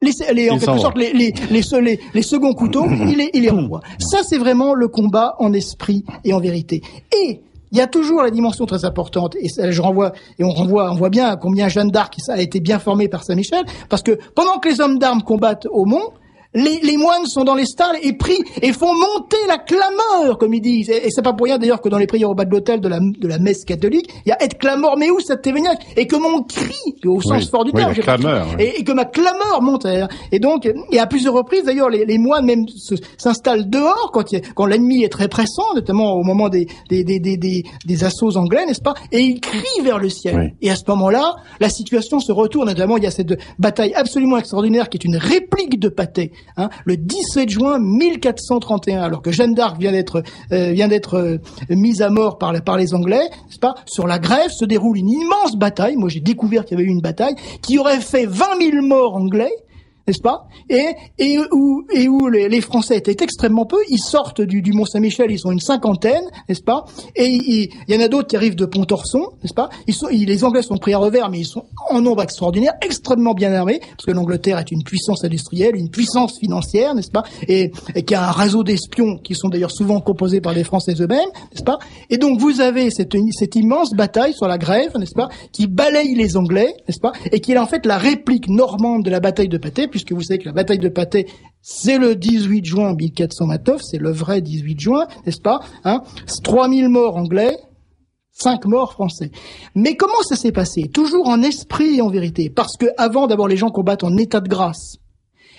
[0.04, 3.32] Les, les, en quelque sorte, les, les, les, se- les, les seconds couteaux, il les,
[3.34, 3.82] il les renvoie.
[4.00, 6.82] Ça, c'est vraiment le combat en esprit et en vérité.
[7.20, 7.42] Et
[7.72, 10.92] il y a toujours la dimension très importante, et ça, je renvoie, et on renvoie,
[10.92, 14.60] on voit bien combien Jeanne d'Arc a été bien formée par Saint-Michel, parce que pendant
[14.60, 16.12] que les hommes d'armes combattent au mont,
[16.54, 20.54] les, les moines sont dans les stalles et prient et font monter la clameur, comme
[20.54, 20.90] ils disent.
[20.90, 22.80] Et, et c'est pas pour rien d'ailleurs que dans les prières au bas de l'hôtel
[22.82, 26.08] de la, de la messe catholique, il y a et clamor meus et tévéniac, et
[26.08, 26.74] que mon cri,
[27.06, 28.64] au sens Oui, fort du oui, terme, clameur, oui.
[28.64, 29.88] et, et que ma clameur monte.
[30.32, 32.66] Et donc, et à plusieurs reprises, d'ailleurs, les, les moines même
[33.18, 37.20] s'installent dehors quand, il quand l'ennemi est très pressant, notamment au moment des, des, des,
[37.20, 38.94] des, des, des assauts anglais, n'est-ce pas?
[39.12, 40.54] Et ils crient vers le ciel.
[40.62, 42.68] Et à ce moment-là, la situation se retourne.
[42.68, 46.70] Notamment, il y a cette bataille absolument extraordinaire qui est une réplique de Patay, hein,
[46.86, 50.74] le 17 juin 1431, alors que Jeanne d'Arc vient d'être euh,
[51.14, 51.38] euh,
[51.70, 53.30] mise à mort par, par les Anglais,
[53.60, 53.76] pas?
[53.86, 55.96] Sur la grève se déroule une immense bataille.
[55.96, 59.16] Moi, j'ai découvert qu'il y avait eu une bataille qui aurait fait 20 000 morts
[59.16, 59.52] anglais
[60.08, 60.48] n'est-ce pas?
[60.70, 60.86] Et
[61.20, 63.78] et où et où les, Français étaient extrêmement peu.
[63.90, 66.86] Ils sortent du, du Mont Saint-Michel, ils sont une cinquantaine, n'est-ce pas?
[67.16, 69.70] Et il, y en a d'autres qui arrivent de Pontorson, n'est-ce pas?
[69.88, 72.74] Ils sont, ils- les Anglais sont pris à revers, mais ils sont en nombre extraordinaire,
[72.82, 77.24] extrêmement bien armés, parce que l'Angleterre est une puissance industrielle, une puissance financière, n'est-ce pas?
[77.48, 80.94] Et, et qui a un réseau d'espions qui sont d'ailleurs souvent composés par les Français
[81.00, 81.80] eux-mêmes, n'est-ce pas?
[82.10, 85.30] Et donc vous avez cette, cette immense bataille sur la grève, n'est-ce pas?
[85.52, 87.12] Qui balaye les Anglais, n'est-ce pas?
[87.32, 90.22] Et qui est en fait la réplique normande de la bataille de Patay, puisque vous
[90.22, 91.26] savez que la bataille de Patay,
[91.62, 96.04] c'est le 18 juin 1429, c'est le vrai 18 juin, n'est-ce pas hein?
[96.44, 97.58] 3000 morts anglais,
[98.34, 99.32] 5 morts français.
[99.74, 100.84] Mais comment ça s'est passé?
[100.94, 102.52] Toujours en esprit et en vérité.
[102.52, 104.98] Parce que avant, d'abord, les gens combattent en état de grâce.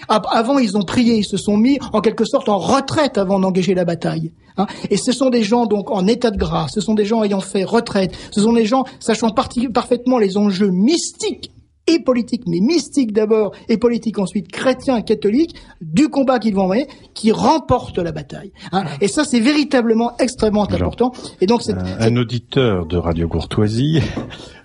[0.08, 3.74] Avant, ils ont prié, ils se sont mis en quelque sorte en retraite avant d'engager
[3.74, 4.32] la bataille.
[4.56, 4.68] hein?
[4.90, 7.40] Et ce sont des gens donc en état de grâce, ce sont des gens ayant
[7.40, 11.50] fait retraite, ce sont des gens sachant parfaitement les enjeux mystiques
[11.88, 16.86] et politiques, mais mystiques d'abord et politiques ensuite, chrétiens, catholiques, du combat qu'ils vont mener,
[17.14, 18.52] qui remportent la bataille.
[18.72, 18.84] hein.
[19.00, 21.12] Et ça, c'est véritablement extrêmement Alors, important.
[21.40, 24.00] Et donc, c'est, Un, c'est- un auditeur de Radio Courtoisie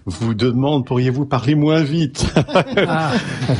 [0.05, 2.25] vous demande, pourriez-vous parler moins vite
[2.87, 3.11] Ah,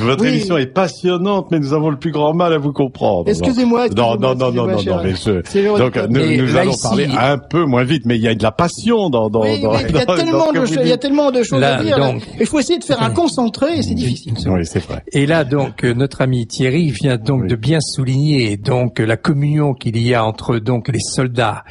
[0.01, 0.29] Votre Oui.
[0.29, 3.29] émission est passionnante, mais nous avons le plus grand mal à vous comprendre.
[3.29, 6.55] Excusez-moi, Non, excusez-moi, non, non, non, non, excusez-moi, non, mais je- donc nous, Mais nous
[6.57, 9.29] allons ici- parler un peu moins vite, mais il y a de la passion dans
[9.29, 9.71] dans Oui, dans.
[9.71, 11.59] oui, il y a dans- tellement dans de choses, il y a tellement de choses
[11.61, 11.97] Là, à dire.
[11.97, 12.11] là.
[12.11, 14.33] donc- Il faut essayer de faire un concentré et c'est difficile.
[14.47, 15.03] Oui, c'est vrai.
[15.13, 17.47] Et là, donc, euh, notre ami Thierry vient donc Oui.
[17.47, 21.63] de bien souligner donc la communion qu'il y a entre donc les soldats.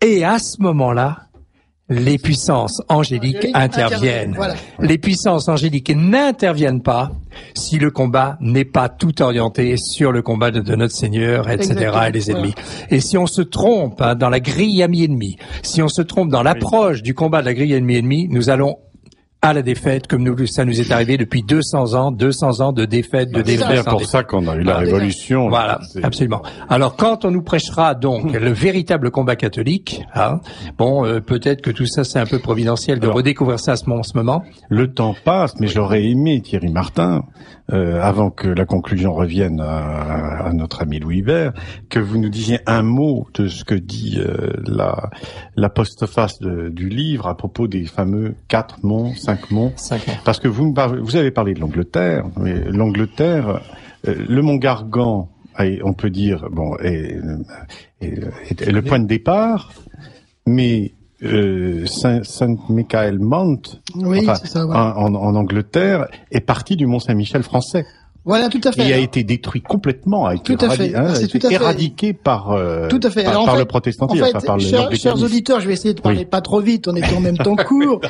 [0.00, 1.18] Et à ce moment-là,
[1.90, 4.34] les puissances angéliques interviennent.
[4.34, 4.54] voilà.
[4.80, 7.10] Les puissances angéliques n'interviennent pas
[7.54, 11.72] si le combat n'est pas tout orienté sur le combat de, de notre Seigneur, etc.,
[11.72, 12.38] Exactement, et les voilà.
[12.38, 12.54] ennemis.
[12.90, 16.42] Et si on se trompe hein, dans la grille ami-ennemi, si on se trompe dans
[16.42, 18.78] l'approche du combat de la grille ami-ennemi, nous allons
[19.44, 22.84] à la défaite, comme nous, ça nous est arrivé depuis 200 ans, 200 ans de
[22.86, 23.76] défaite, de C'est défaite.
[23.76, 24.10] C'est pour défaite.
[24.10, 24.78] ça qu'on a eu la Voilà.
[24.78, 25.48] révolution.
[25.50, 26.42] Voilà, absolument.
[26.68, 30.40] Alors quand on nous prêchera donc le véritable combat catholique, hein,
[30.78, 33.16] bon, euh, peut-être que tout ça c'est un peu providentiel de Alors.
[33.16, 34.42] redécouvrir ça à ce, mo- en ce moment.
[34.70, 37.24] Le temps passe, mais j'aurais aimé, Thierry Martin,
[37.72, 41.52] euh, avant que la conclusion revienne à, à notre ami Louis Hubert,
[41.90, 45.10] que vous nous disiez un mot de ce que dit euh, la,
[45.56, 49.33] la postface de- du livre à propos des fameux quatre monts, cinq
[49.76, 50.04] Cinq.
[50.24, 53.60] Parce que vous, me parlez- vous avez parlé de l'Angleterre, mais l'Angleterre,
[54.08, 55.28] euh, le mont Gargan,
[55.58, 57.18] on peut dire, bon, est,
[58.00, 58.20] est-
[58.50, 59.72] est- est le point de départ,
[60.46, 64.64] mais euh, Saint, Saint Michael Mount, Oui, enfin, c'est ça.
[64.66, 64.98] Voilà.
[64.98, 67.86] en, en Angleterre, est parti du Mont Saint-Michel français.
[68.26, 68.86] Voilà, tout à fait.
[68.86, 70.94] Il a été détruit complètement, a été, Tout à fait.
[70.94, 71.54] hein, c'est a été tout à fait.
[71.56, 73.22] éradiqué par, euh, Tout à fait.
[73.22, 75.66] par, Alors, en par fait- le En protestantisme, fait, enfin, par le chers, auditeurs, je
[75.66, 76.24] vais essayer de parler Oui.
[76.24, 78.00] pas trop vite, on est en même temps court.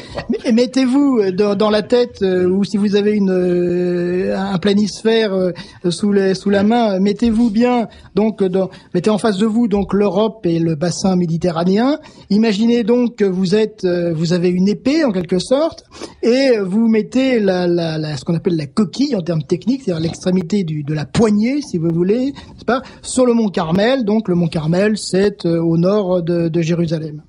[0.44, 5.34] Mais mettez-vous dans, dans la tête, euh, ou si vous avez une euh, un planisphère
[5.34, 5.50] euh,
[5.90, 7.88] sous les, sous la main, mettez-vous bien.
[8.14, 11.98] Donc, dans, mettez en face de vous donc l'Europe et le bassin méditerranéen.
[12.30, 15.84] Imaginez donc que vous êtes, euh, vous avez une épée en quelque sorte,
[16.22, 20.03] et vous mettez la, la, la- ce qu'on appelle la coquille en termes techniques, c'est-à-dire
[20.04, 24.04] l'extrémité de la poignée, si vous voulez, n'est-ce pas, sur le mont Carmel.
[24.04, 27.22] Donc, le mont Carmel, c'est euh, au nord de, Jérusalem.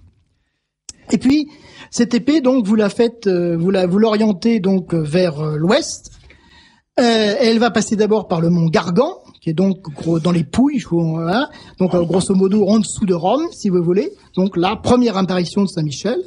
[1.12, 1.48] Et puis
[1.92, 6.12] cette épée, donc vous la faites, euh, vous l'orientez donc vers euh, l'ouest.
[6.98, 9.80] Elle va passer d'abord par le mont Gargan, qui est donc
[10.22, 11.50] dans les Pouilles, voilà.
[11.78, 14.14] donc grosso modo en dessous de Rome, si vous voulez.
[14.36, 16.18] Donc la première apparition de Saint-Michel.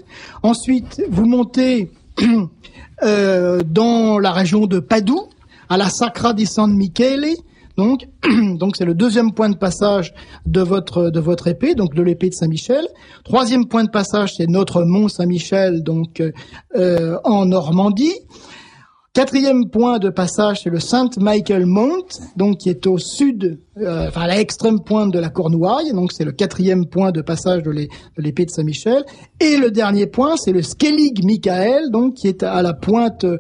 [0.42, 1.90] Ensuite, vous montez
[3.02, 5.30] dans la région de Padoue,
[5.68, 7.36] à la Sacra di San Michele.
[7.76, 8.08] Donc,
[8.58, 10.12] donc c'est le deuxième point de passage
[10.46, 12.86] de votre de votre épée, donc de l'épée de Saint-Michel.
[13.24, 16.20] Troisième point de passage, c'est notre mont Saint-Michel, donc
[16.76, 18.14] euh, en Normandie.
[19.18, 22.06] Quatrième point de passage, c'est le Saint Michael Mount,
[22.36, 26.22] donc qui est au sud, euh, enfin à l'extrême pointe de la Cornouaille, donc c'est
[26.22, 29.02] le quatrième point de passage de l'é- de l'épée de Saint-Michel.
[29.40, 33.38] Et le dernier point, c'est le Skellig Michael, donc qui est à la pointe euh,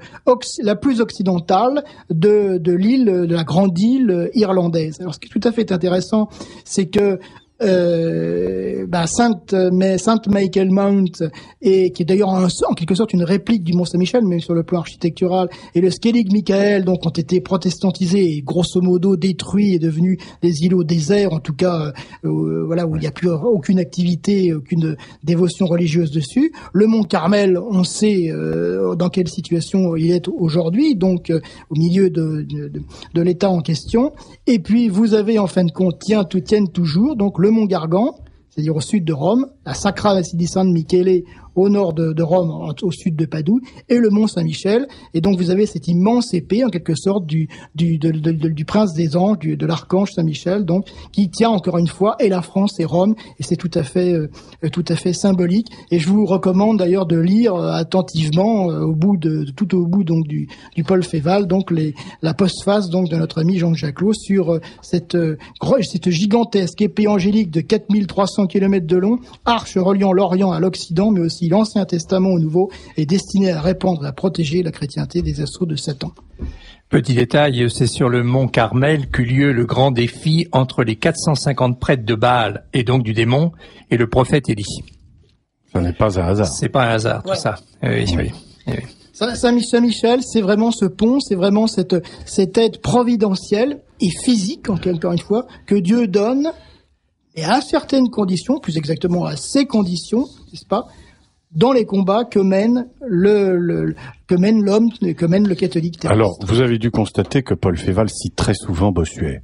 [0.64, 4.96] la plus occidentale de, de l'île, de la grande île euh, irlandaise.
[5.00, 6.28] Alors ce qui est tout à fait intéressant,
[6.64, 7.20] c'est que
[7.62, 11.22] euh, bah, Sainte, mais Sainte Michael Mount,
[11.60, 14.62] et qui est d'ailleurs en, quelque sorte une réplique du Mont Saint-Michel, mais sur le
[14.62, 19.78] plan architectural, et le Skellig Michael, donc ont été protestantisés et grosso modo détruits et
[19.78, 21.92] devenus des îlots déserts, en tout cas,
[22.24, 26.52] euh, euh, voilà où il n'y a plus aucune activité, aucune dévotion religieuse dessus.
[26.72, 31.32] Le Mont Carmel, on sait euh, dans quelle situation il est aujourd'hui, donc
[31.70, 32.70] au milieu de, de,
[33.14, 34.12] de- l'État en question.
[34.46, 37.66] Et puis vous avez en fin de compte, tient tout tiennent toujours, donc le Mont
[37.66, 38.16] Gargan,
[38.50, 41.22] c'est-à-dire au sud de Rome, la Sacra di San Michele
[41.62, 44.86] au nord de, Rome, au sud de Padoue, et le Mont Saint-Michel.
[45.14, 48.64] Et donc vous avez cette immense épée, en quelque sorte, du, du, de- de- du
[48.64, 52.42] prince des anges, du- de l'archange Saint-Michel, donc qui tient encore une fois et la
[52.42, 54.28] France et Rome, et c'est tout à fait, euh,
[54.72, 55.66] tout à fait symbolique.
[55.90, 59.86] Et je vous recommande d'ailleurs de lire euh, attentivement euh, au bout de, tout au
[59.86, 61.72] bout donc du, du Paul Féval, donc
[62.22, 65.16] la postface donc de notre ami Jean Jacquelot sur euh, cette,
[65.82, 71.20] cette gigantesque épée angélique de 4300 km de long, arche reliant l'Orient à l'Occident, mais
[71.20, 75.40] aussi l'Ancien Testament au Nouveau, est destinée à répandre et à protéger la chrétienté des
[75.40, 76.12] assauts de Satan.
[76.88, 81.78] Petit détail, c'est sur le mont Carmel qu'eut lieu le grand défi entre les 450
[81.78, 83.52] prêtres de Baal et donc du démon
[83.90, 84.64] et le prophète Élie.
[85.72, 86.46] Ça n'est pas un hasard.
[86.46, 87.36] C'est pas un hasard tout Ouais.
[87.36, 87.56] ça.
[87.82, 88.30] Oui, oui.
[88.68, 88.74] oui.
[89.12, 94.70] Saint- Saint- Saint-Michel, c'est vraiment ce pont, c'est vraiment cette, cette aide providentielle et physique,
[94.70, 96.52] encore une fois, que Dieu donne,
[97.34, 100.86] et à certaines conditions, plus exactement à ces conditions, n'est-ce pas,
[101.52, 103.94] dans les combats que mène le, le-
[104.26, 106.14] que mène l'homme, que mène le catholique terrestre.
[106.20, 109.42] Alors, vous avez dû constater que Paul Féval cite très souvent Bossuet.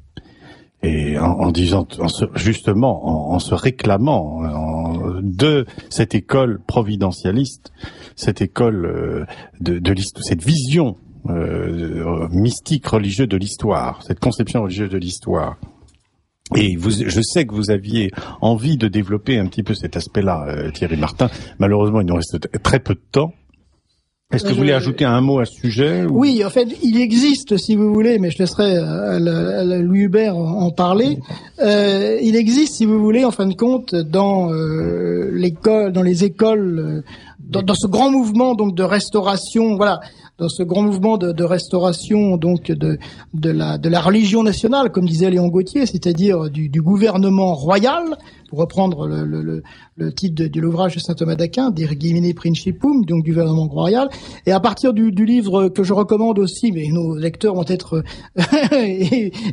[0.82, 4.42] Et en, en disant, en se- justement, en, en se réclamant
[5.22, 7.72] de cette école providentialiste,
[8.16, 9.24] cette école euh,
[9.60, 10.96] de, de cette vision
[11.30, 15.56] euh, mystique religieuse de l'histoire, cette conception religieuse de l'histoire.
[16.56, 20.46] Et vous, je sais que vous aviez envie de développer un petit peu cet aspect-là,
[20.48, 21.28] euh, Thierry Martin.
[21.58, 23.32] Malheureusement, il nous reste très peu de temps.
[24.32, 27.56] Est-ce que vous voulez ajouter un mot à ce sujet Oui, en fait, il existe,
[27.56, 29.18] si vous voulez, mais je laisserai à,
[29.78, 31.18] Louis Hubert en parler.
[31.62, 36.24] Euh, il existe, si vous voulez, en fin de compte, dans euh, l'école, dans les
[36.24, 37.02] écoles, euh,
[37.38, 40.00] dans, dans, ce grand mouvement donc de restauration, voilà,
[40.38, 42.98] dans ce grand mouvement de, restauration donc de
[43.34, 48.16] de la de la religion nationale, comme disait Léon Gauthier, c'est-à-dire du gouvernement royal,
[48.54, 49.62] reprendre le,
[50.14, 54.08] titre de, de l'ouvrage de saint Thomas d'Aquin, Dirgimine Principum, donc du gouvernement royal.
[54.46, 58.02] Et à partir du, livre que je recommande aussi, mais nos lecteurs vont être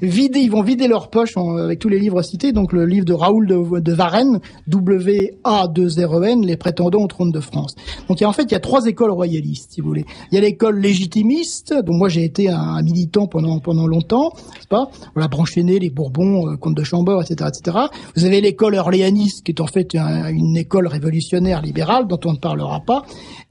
[0.01, 3.13] vidés, ils vont vider leur poche avec tous les livres cités, donc le livre de
[3.13, 7.75] Raoul de, de Varennes, W-A-2-R-E-N, Les prétendants au trône de France.
[8.07, 10.05] Donc a, en fait, il y a trois écoles royalistes, si vous voulez.
[10.31, 14.69] Il y a l'école légitimiste, dont moi j'ai été un, militant pendant pendant longtemps, c'est
[14.69, 14.89] pas?
[15.15, 17.77] La branche aînée, les Bourbons, euh, comte de Chambord, etc., etc.
[18.15, 22.33] Vous avez l'école orléaniste, qui est en fait un, une école révolutionnaire libérale dont on
[22.33, 23.03] ne parlera pas,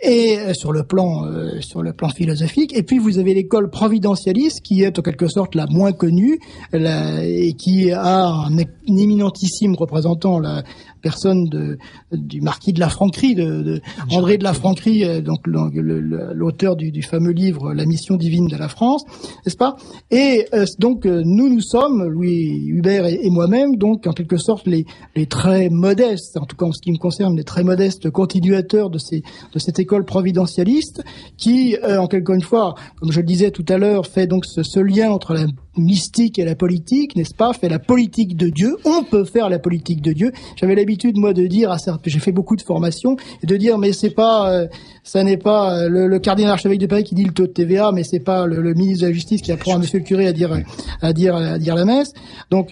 [0.02, 2.76] et euh, sur le plan euh, sur le plan philosophique.
[2.76, 6.38] Et puis vous avez l'école providentialiste qui est en quelque sorte la moins connue
[6.72, 10.40] et qui a un, éminentissime représentant
[11.00, 11.78] personne de,
[12.12, 13.80] du marquis de la Franquerie, de, de
[14.10, 18.56] André de la Franquerie, euh, donc l'auteur du, du, fameux livre La mission divine de
[18.56, 19.04] la France,
[19.44, 19.76] n'est-ce pas?
[20.10, 20.46] Et
[20.78, 24.86] donc nous nous sommes, Louis Hubert et, et moi-même, donc en quelque sorte les,
[25.16, 28.90] les très modestes, en tout cas en ce qui me concerne, les très modestes continuateurs
[28.90, 29.22] de, ces,
[29.52, 31.02] de cette école providentialiste
[31.36, 34.62] qui, euh, en quelque fois, comme je le disais tout à l'heure, fait donc ce,
[34.62, 35.46] ce, lien entre la
[35.76, 37.52] mystique et la politique, n'est-ce pas?
[37.52, 38.76] Fait la politique de Dieu.
[38.84, 40.32] On peut faire la politique de Dieu.
[40.56, 43.92] J'avais l'habitude moi de dire, à j'ai fait beaucoup de formations, et de dire mais
[43.92, 44.66] c'est pas, euh,
[45.04, 47.52] ça n'est pas euh, le, le, cardinal archevêque de Paris qui dit le taux de
[47.52, 50.04] TVA, mais c'est pas le, le, ministre de la Justice qui apprend à Monsieur le
[50.04, 50.52] curé à dire
[51.00, 52.12] à dire à dire la messe.
[52.50, 52.70] Donc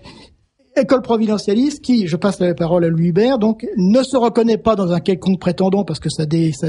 [0.79, 4.77] école providentialiste qui, je passe la parole à Louis Hubert, donc ne se reconnaît pas
[4.77, 6.25] dans un quelconque prétendant parce que ça,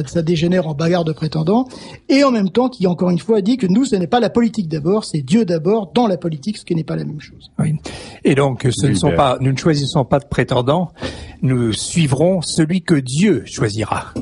[0.05, 1.66] ça, dégénère en bagarre de prétendants,
[2.10, 4.30] et en même temps qui, encore une fois, dit que nous, ce n'est pas la
[4.30, 7.51] politique d'abord, c'est Dieu d'abord dans la politique, ce qui n'est pas la même chose.
[7.60, 7.76] Oui.
[8.24, 10.91] Et donc, ce ne sont pas, nous ne choisissons pas de prétendants,
[11.41, 14.14] nous suivrons celui que Dieu choisira.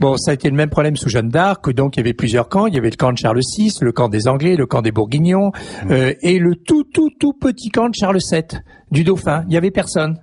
[0.00, 2.48] Bon, ça a été le même problème sous Jeanne d'Arc, donc il y avait plusieurs
[2.48, 4.82] camps, il y avait le camp de Charles VI, le camp des Anglais, le camp
[4.82, 5.52] des Bourguignons,
[5.90, 8.60] euh, et le tout, tout, tout petit camp de Charles VII
[8.90, 9.44] du dauphin.
[9.48, 10.18] Il y avait personne.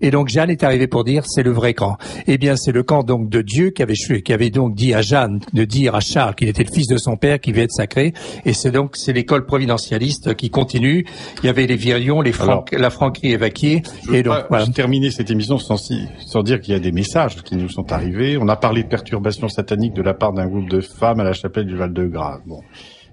[0.00, 1.96] Et donc Jeanne est arrivée pour dire c'est le vrai camp.
[2.26, 5.02] Eh bien c'est le camp donc de Dieu qui avait qui avait donc dit à
[5.02, 7.72] Jeanne de dire à Charles qu'il était le fils de son père qui devait être
[7.72, 8.12] sacré.
[8.44, 11.06] Et c'est donc c'est l'école providentialiste qui continue.
[11.42, 12.32] Il y avait les Virions, les
[12.72, 13.82] la franquerie évacuée.
[14.12, 14.66] et donc voilà.
[14.66, 18.36] terminer cette émission sans, sans dire qu'il y a des messages qui nous sont arrivés.
[18.36, 21.32] On a parlé de perturbations sataniques de la part d'un groupe de femmes à la
[21.32, 22.40] chapelle du Val-de-Grâce.
[22.46, 22.60] Bon.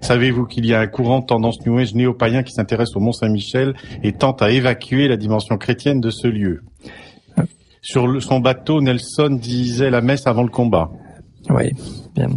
[0.01, 3.11] Savez-vous qu'il y a un courant de tendance New Age néo-païen qui s'intéresse au Mont
[3.11, 6.63] Saint-Michel et tente à évacuer la dimension chrétienne de ce lieu?
[7.81, 10.91] Sur son bateau, Nelson disait la messe avant le combat.
[11.49, 11.71] Oui,
[12.13, 12.29] bien.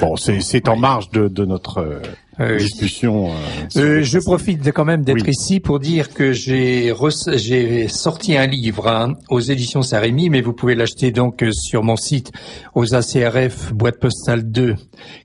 [0.00, 2.00] Bon, c'est en marge de, de notre
[2.40, 3.30] euh, euh, discussion.
[3.30, 3.32] Euh,
[3.76, 6.94] euh je profite de, quand même d'être ici pour dire que j'ai
[7.34, 11.96] j'ai sorti un livre hein, aux éditions Saint-Rémy, mais vous pouvez l'acheter donc sur mon
[11.96, 12.32] site
[12.74, 14.76] aux ACRF boîte postale 2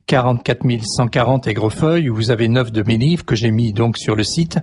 [0.05, 4.16] 44 140 Aigrefeuille où vous avez neuf de mes livres que j'ai mis donc sur
[4.16, 4.60] le site.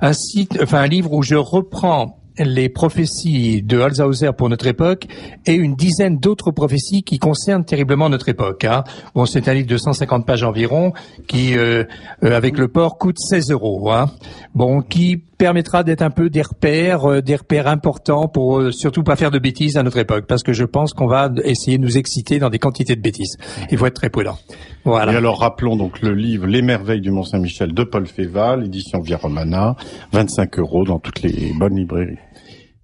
[0.00, 5.06] Un site, enfin un livre où je reprends les prophéties de Alzhauser pour notre époque
[5.46, 8.64] et une dizaine d'autres prophéties qui concernent terriblement notre époque.
[8.64, 8.84] Hein.
[9.14, 10.92] Bon, c'est un livre de 150 pages environ
[11.28, 11.84] qui, euh,
[12.24, 13.90] euh, avec le port, coûte 16 euros.
[13.92, 14.10] Hein.
[14.54, 19.14] Bon, qui permettra d'être un peu des repères, euh, des repères importants pour surtout pas
[19.14, 21.98] faire de bêtises à notre époque, parce que je pense qu'on va essayer de nous
[21.98, 23.36] exciter dans des quantités de bêtises.
[23.70, 24.38] Il faut être très prudent.
[24.86, 25.12] Voilà.
[25.12, 29.00] Et alors rappelons donc le livre Les merveilles du Mont Saint-Michel de Paul Féval, édition
[29.00, 29.76] Via Romana,
[30.12, 32.16] 25 euros dans toutes les bonnes librairies.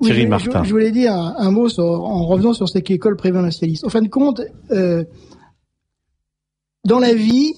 [0.03, 0.63] Thierry Martin.
[0.63, 3.87] Je, voulais dire un, mot en revenant sur cette école préventionnaliste.
[3.87, 5.05] En fin de compte, euh,
[6.85, 7.55] dans la vie,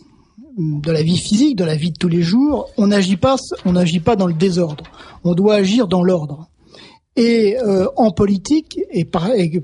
[0.57, 3.75] dans la vie physique, dans la vie de tous les jours, on n'agit pas, on
[4.05, 4.85] pas dans le désordre.
[5.25, 6.49] On doit agir dans l'ordre.
[7.15, 9.07] Et euh, en politique, et,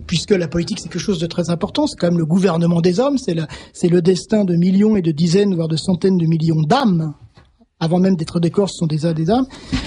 [0.07, 3.01] puisque la politique c'est quelque chose de très important, c'est quand même le gouvernement des
[3.01, 7.15] hommes, c'est le destin de millions et de dizaines, voire de centaines de millions d'âmes
[7.81, 9.47] avant même d'être des corps, ce sont des âmes, des âmes.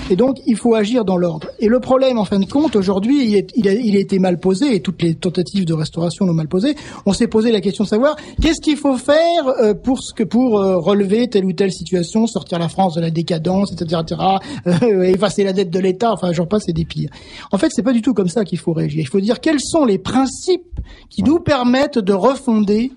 [0.09, 1.47] Et donc, il faut agir dans l'ordre.
[1.59, 4.39] Et le problème, en fin de compte, aujourd'hui, il, il, a, il a été mal
[4.39, 6.75] posé, et toutes les tentatives de restauration l'ont mal posé.
[7.05, 10.23] On s'est posé la question de savoir qu'est-ce qu'il faut faire euh, pour ce que
[10.23, 14.21] pour euh, relever telle ou telle situation, sortir la France de la décadence, etc., etc.,
[14.67, 16.13] euh, effacer la dette de l'État.
[16.13, 17.09] Enfin, j'en passe, c'est des pires.
[17.51, 19.01] En fait, c'est pas du tout comme ça qu'il faut réagir.
[19.01, 20.79] Il faut dire quels sont les principes
[21.09, 22.91] qui nous permettent de refonder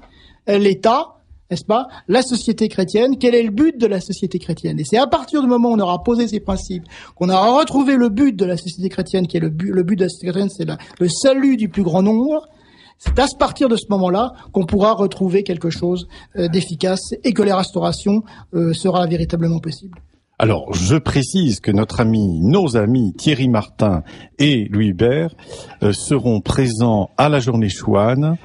[0.46, 1.14] l'État
[1.50, 4.78] n'est-ce pas, la société chrétienne, quel est le but de la société chrétienne?
[4.80, 6.84] Et c'est à partir du moment où on aura posé ces principes,
[7.14, 10.08] qu'on aura retrouvé le but de la société chrétienne, qui est le but, de la
[10.08, 10.68] société chrétienne, c'est
[10.98, 12.48] le salut du plus grand nombre,
[12.98, 17.42] C'est à partir de ce moment-là qu'on pourra retrouver quelque chose euh, d'efficace et que
[17.42, 18.22] la restauration
[18.54, 19.98] euh, sera véritablement possible.
[20.44, 24.02] Alors, je précise que notre ami, nos amis Thierry Martin
[24.38, 25.30] et Louis Hubert
[25.82, 28.36] euh, seront présents à la journée Chouane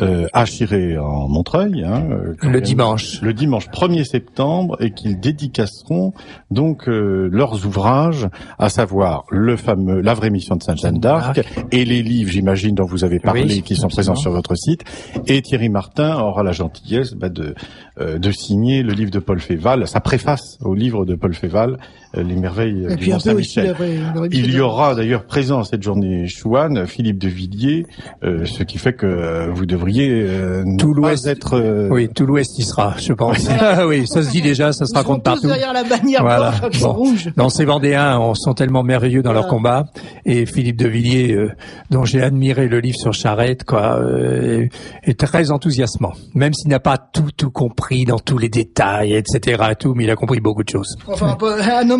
[0.00, 1.84] euh, à Chiré en Montreuil.
[1.84, 3.20] Hein, euh, Le dimanche.
[3.22, 6.12] Le dimanche 1er septembre et qu'ils dédicaceront
[6.50, 8.28] donc euh, leurs ouvrages,
[8.58, 11.40] à savoir le fameux La vraie mission de Sainte Jeanne d'Arc
[11.70, 14.14] et les livres, j'imagine, dont vous avez parlé, Oui, qui sont absolument.
[14.14, 14.82] présents sur votre site.
[15.28, 17.54] Et Thierry Martin aura la gentillesse bah, de,
[18.00, 21.43] euh, de signer le livre de Paul Féval, sa préface au livre de Paul Féval,
[21.52, 21.76] euh,
[22.16, 23.66] Les merveilles Et du puis un Mont peu aussi Saint-Michel.
[23.66, 27.28] la vraie, la vraie Il y aura d'ailleurs présent à cette journée chouane Philippe de
[27.28, 27.86] Villiers,
[28.22, 31.26] euh, ce qui fait que euh, vous devriez euh, Tout l'Ouest.
[31.26, 33.38] être euh, Oui, tout l'Ouest y sera, je pense.
[33.88, 35.46] oui, ça se dit déjà, ça se raconte tous partout.
[35.48, 36.52] derrière la bannière Voilà.
[36.60, 36.92] blanche Bon.
[36.92, 37.30] rouge.
[37.36, 39.84] Non, ces Vendéens on, sont tellement merveilleux dans leur combat.
[40.24, 41.50] Et Philippe de Villiers, euh,
[41.90, 44.66] dont j'ai admiré le livre sur Charette, quoi, euh,
[45.02, 46.12] est très enthousiasmant.
[46.34, 49.62] Même s'il n'a pas tout tout compris dans tous les détails, etc.
[49.72, 50.96] Et tout, mais il a compris beaucoup de choses.
[51.08, 51.54] Enfin, un, peu-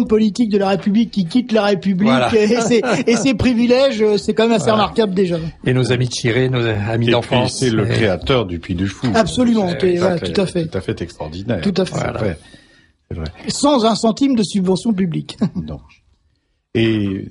[0.05, 2.35] un homme politique de la République qui quitte la République Voilà.
[2.35, 5.37] et, ses, et ses privilèges, euh, c'est quand même assez remarquable déjà.
[5.65, 7.59] Et nos amis de Chiré, nos amis d'enfance.
[7.59, 9.07] c'est le créateur du Puy du Fou.
[9.15, 10.67] Absolument, tout à ouais, fait- tout à fait.
[10.67, 11.61] Tout à fait extraordinaire.
[11.63, 12.37] Tout à fait.
[13.11, 13.27] C'est vrai.
[13.49, 15.37] Sans un centime de subvention publique.
[15.55, 15.81] Non.
[16.75, 17.27] Et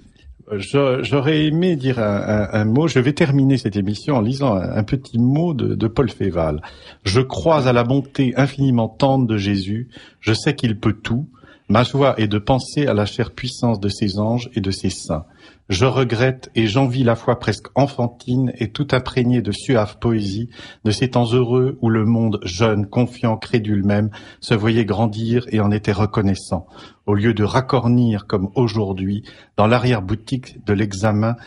[0.51, 0.59] euh,
[1.01, 2.87] j'aurais aimé dire un, un- un mot.
[2.87, 6.61] Je vais terminer cette émission en lisant un, un petit mot de, de Paul Féval.
[7.03, 9.89] Je crois à la bonté infiniment tendre de Jésus.
[10.21, 11.27] Je sais qu'il peut tout.
[11.73, 14.91] Ma joie est de penser à la chère puissance de ses anges et de ses
[14.91, 15.25] saints.
[15.69, 20.51] Je regrette et j'envie la foi presque enfantine et tout imprégnée de suave poésie
[20.83, 25.61] de ces temps heureux où le monde jeune, confiant, crédule même, se voyait grandir et
[25.61, 26.67] en était reconnaissant,
[27.07, 29.23] au lieu de racornir comme aujourd'hui
[29.57, 31.37] dans l'arrière-boutique de l'examen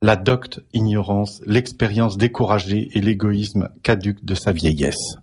[0.00, 5.18] la docte ignorance, l'expérience découragée et l'égoïsme caduque de sa vieillesse.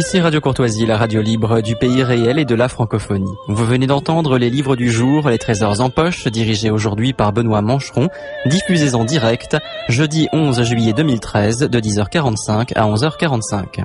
[0.00, 3.34] Ici Radio Courtoisie, la radio libre du pays réel et de la francophonie.
[3.48, 7.60] Vous venez d'entendre les livres du jour, les trésors en poche, dirigés aujourd'hui par Benoît
[7.60, 8.08] Mancheron,
[8.46, 9.58] diffusés en direct,
[9.90, 13.84] jeudi 11 juillet 2013, de 10h45 à 11h45.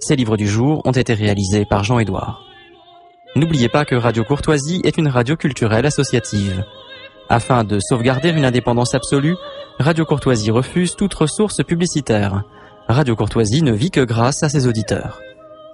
[0.00, 2.42] Ces livres du jour ont été réalisés par Jean-Édouard.
[3.34, 6.62] N'oubliez pas que Radio Courtoisie est une radio culturelle associative.
[7.30, 9.36] Afin de sauvegarder une indépendance absolue,
[9.78, 12.42] Radio Courtoisie refuse toute ressource publicitaire.
[12.86, 15.22] Radio Courtoisie ne vit que grâce à ses auditeurs.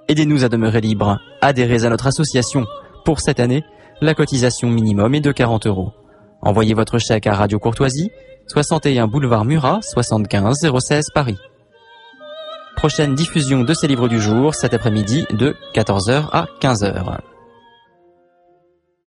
[0.07, 1.19] Aidez-nous à demeurer libre.
[1.41, 2.65] Adhérez à notre association.
[3.05, 3.63] Pour cette année,
[4.01, 5.93] la cotisation minimum est de 40 euros.
[6.41, 8.11] Envoyez votre chèque à Radio Courtoisie,
[8.47, 11.37] 61 boulevard Murat, 75 016 Paris.
[12.75, 17.34] Prochaine diffusion de ces livres du jour cet après-midi de 14h à 15h.